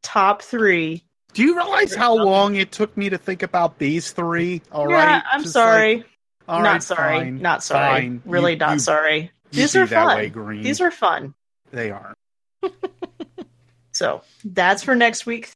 Top 0.04 0.42
three. 0.42 1.04
Do 1.34 1.44
you 1.44 1.56
realize 1.56 1.96
how 1.96 2.14
long 2.16 2.56
it 2.56 2.72
took 2.72 2.96
me 2.98 3.10
to 3.10 3.18
think 3.18 3.42
about 3.44 3.78
these 3.78 4.12
three? 4.12 4.62
All 4.72 4.86
right, 4.88 5.04
yeah, 5.06 5.22
I'm 5.32 5.42
Just 5.44 5.54
sorry. 5.54 5.98
like, 5.98 6.06
all 6.48 6.62
not 6.62 6.72
right, 6.74 6.84
sorry. 6.84 7.18
fine, 7.20 7.42
Not 7.42 7.64
sorry. 7.64 8.02
fine. 8.02 8.22
Really 8.26 8.54
You- 8.54 8.58
not 8.58 8.74
you- 8.74 8.80
sorry. 8.80 9.20
you 9.52 9.62
These 9.62 9.76
are 9.76 9.88
fun. 9.88 10.18
way. 10.18 10.62
These 10.62 10.82
are 10.82 10.92
fun. 10.92 11.34
they 11.72 11.92
are. 11.92 12.14
So 13.94 14.22
that's 14.46 14.84
for 14.84 14.96
next 14.96 15.26
week. 15.26 15.52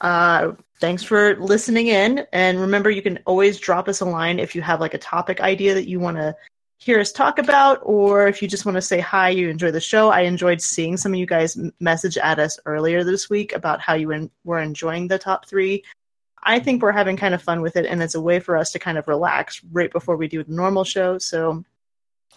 Uh, 0.00 0.52
thanks 0.80 1.02
for 1.02 1.36
listening 1.36 1.88
in. 1.88 2.24
And 2.32 2.60
remember, 2.60 2.88
you 2.88 3.02
can 3.02 3.18
always 3.26 3.58
drop 3.58 3.88
us 3.88 4.00
a 4.00 4.04
line 4.04 4.38
if 4.38 4.54
you 4.54 4.62
have 4.62 4.80
like 4.80 4.94
a 4.94 4.98
topic 4.98 5.40
idea 5.40 5.74
that 5.74 5.88
you 5.88 5.98
want 5.98 6.16
to 6.16 6.34
hear 6.80 6.98
us 6.98 7.12
talk 7.12 7.38
about, 7.38 7.78
or 7.82 8.26
if 8.26 8.40
you 8.40 8.48
just 8.48 8.64
want 8.64 8.76
to 8.76 8.82
say 8.82 9.00
hi, 9.00 9.28
you 9.28 9.48
enjoy 9.50 9.70
the 9.70 9.80
show. 9.80 10.08
I 10.08 10.22
enjoyed 10.22 10.62
seeing 10.62 10.96
some 10.96 11.12
of 11.12 11.18
you 11.20 11.26
guys 11.26 11.56
message 11.78 12.16
at 12.16 12.38
us 12.38 12.58
earlier 12.64 13.04
this 13.04 13.28
week 13.28 13.52
about 13.54 13.80
how 13.80 13.94
you 13.94 14.10
en- 14.12 14.30
were 14.44 14.58
enjoying 14.58 15.06
the 15.08 15.18
top 15.18 15.46
three. 15.46 15.84
I 16.42 16.58
think 16.58 16.80
we're 16.82 16.92
having 16.92 17.18
kind 17.18 17.34
of 17.34 17.42
fun 17.42 17.60
with 17.60 17.76
it, 17.76 17.84
and 17.84 18.02
it's 18.02 18.14
a 18.14 18.20
way 18.20 18.40
for 18.40 18.56
us 18.56 18.72
to 18.72 18.78
kind 18.78 18.96
of 18.96 19.08
relax 19.08 19.60
right 19.70 19.92
before 19.92 20.16
we 20.16 20.26
do 20.26 20.42
the 20.42 20.54
normal 20.54 20.84
show. 20.84 21.18
So 21.18 21.64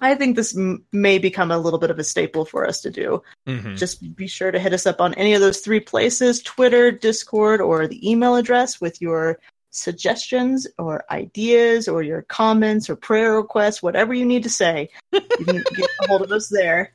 I 0.02 0.16
think 0.16 0.36
this 0.36 0.58
m- 0.58 0.84
may 0.92 1.20
become 1.20 1.50
a 1.52 1.58
little 1.58 1.80
bit 1.80 1.92
of 1.92 2.00
a 2.00 2.04
staple 2.04 2.44
for 2.44 2.68
us 2.68 2.82
to 2.82 2.90
do 2.90 3.24
Mhm. 3.48 3.78
just 3.78 4.16
be 4.16 4.28
sure 4.28 4.52
to 4.52 4.60
hit 4.60 4.74
us 4.74 4.86
up 4.86 5.00
on 5.00 5.14
any 5.14 5.36
of 5.36 5.40
those 5.42 5.60
three 5.60 5.80
places 5.80 6.42
Twitter, 6.42 6.92
Discord, 6.92 7.62
or 7.62 7.88
the 7.88 8.10
email 8.12 8.36
address 8.36 8.82
with 8.82 9.02
your 9.02 9.40
suggestions 9.74 10.68
or 10.78 11.04
ideas 11.10 11.88
or 11.88 12.04
your 12.04 12.22
comments 12.22 12.90
or 12.90 12.96
prayer 12.96 13.36
requests, 13.36 13.82
whatever 13.82 14.14
you 14.14 14.26
need 14.26 14.44
to 14.44 14.50
say. 14.50 14.90
You 15.12 15.22
can 15.22 15.64
get 15.76 15.90
a 16.02 16.08
hold 16.08 16.22
of 16.22 16.32
us 16.32 16.48
there. 16.48 16.94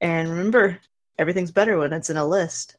And 0.00 0.28
remember, 0.28 0.78
everything's 1.18 1.50
better 1.50 1.78
when 1.78 1.92
it's 1.92 2.10
in 2.10 2.16
a 2.16 2.26
list. 2.26 2.76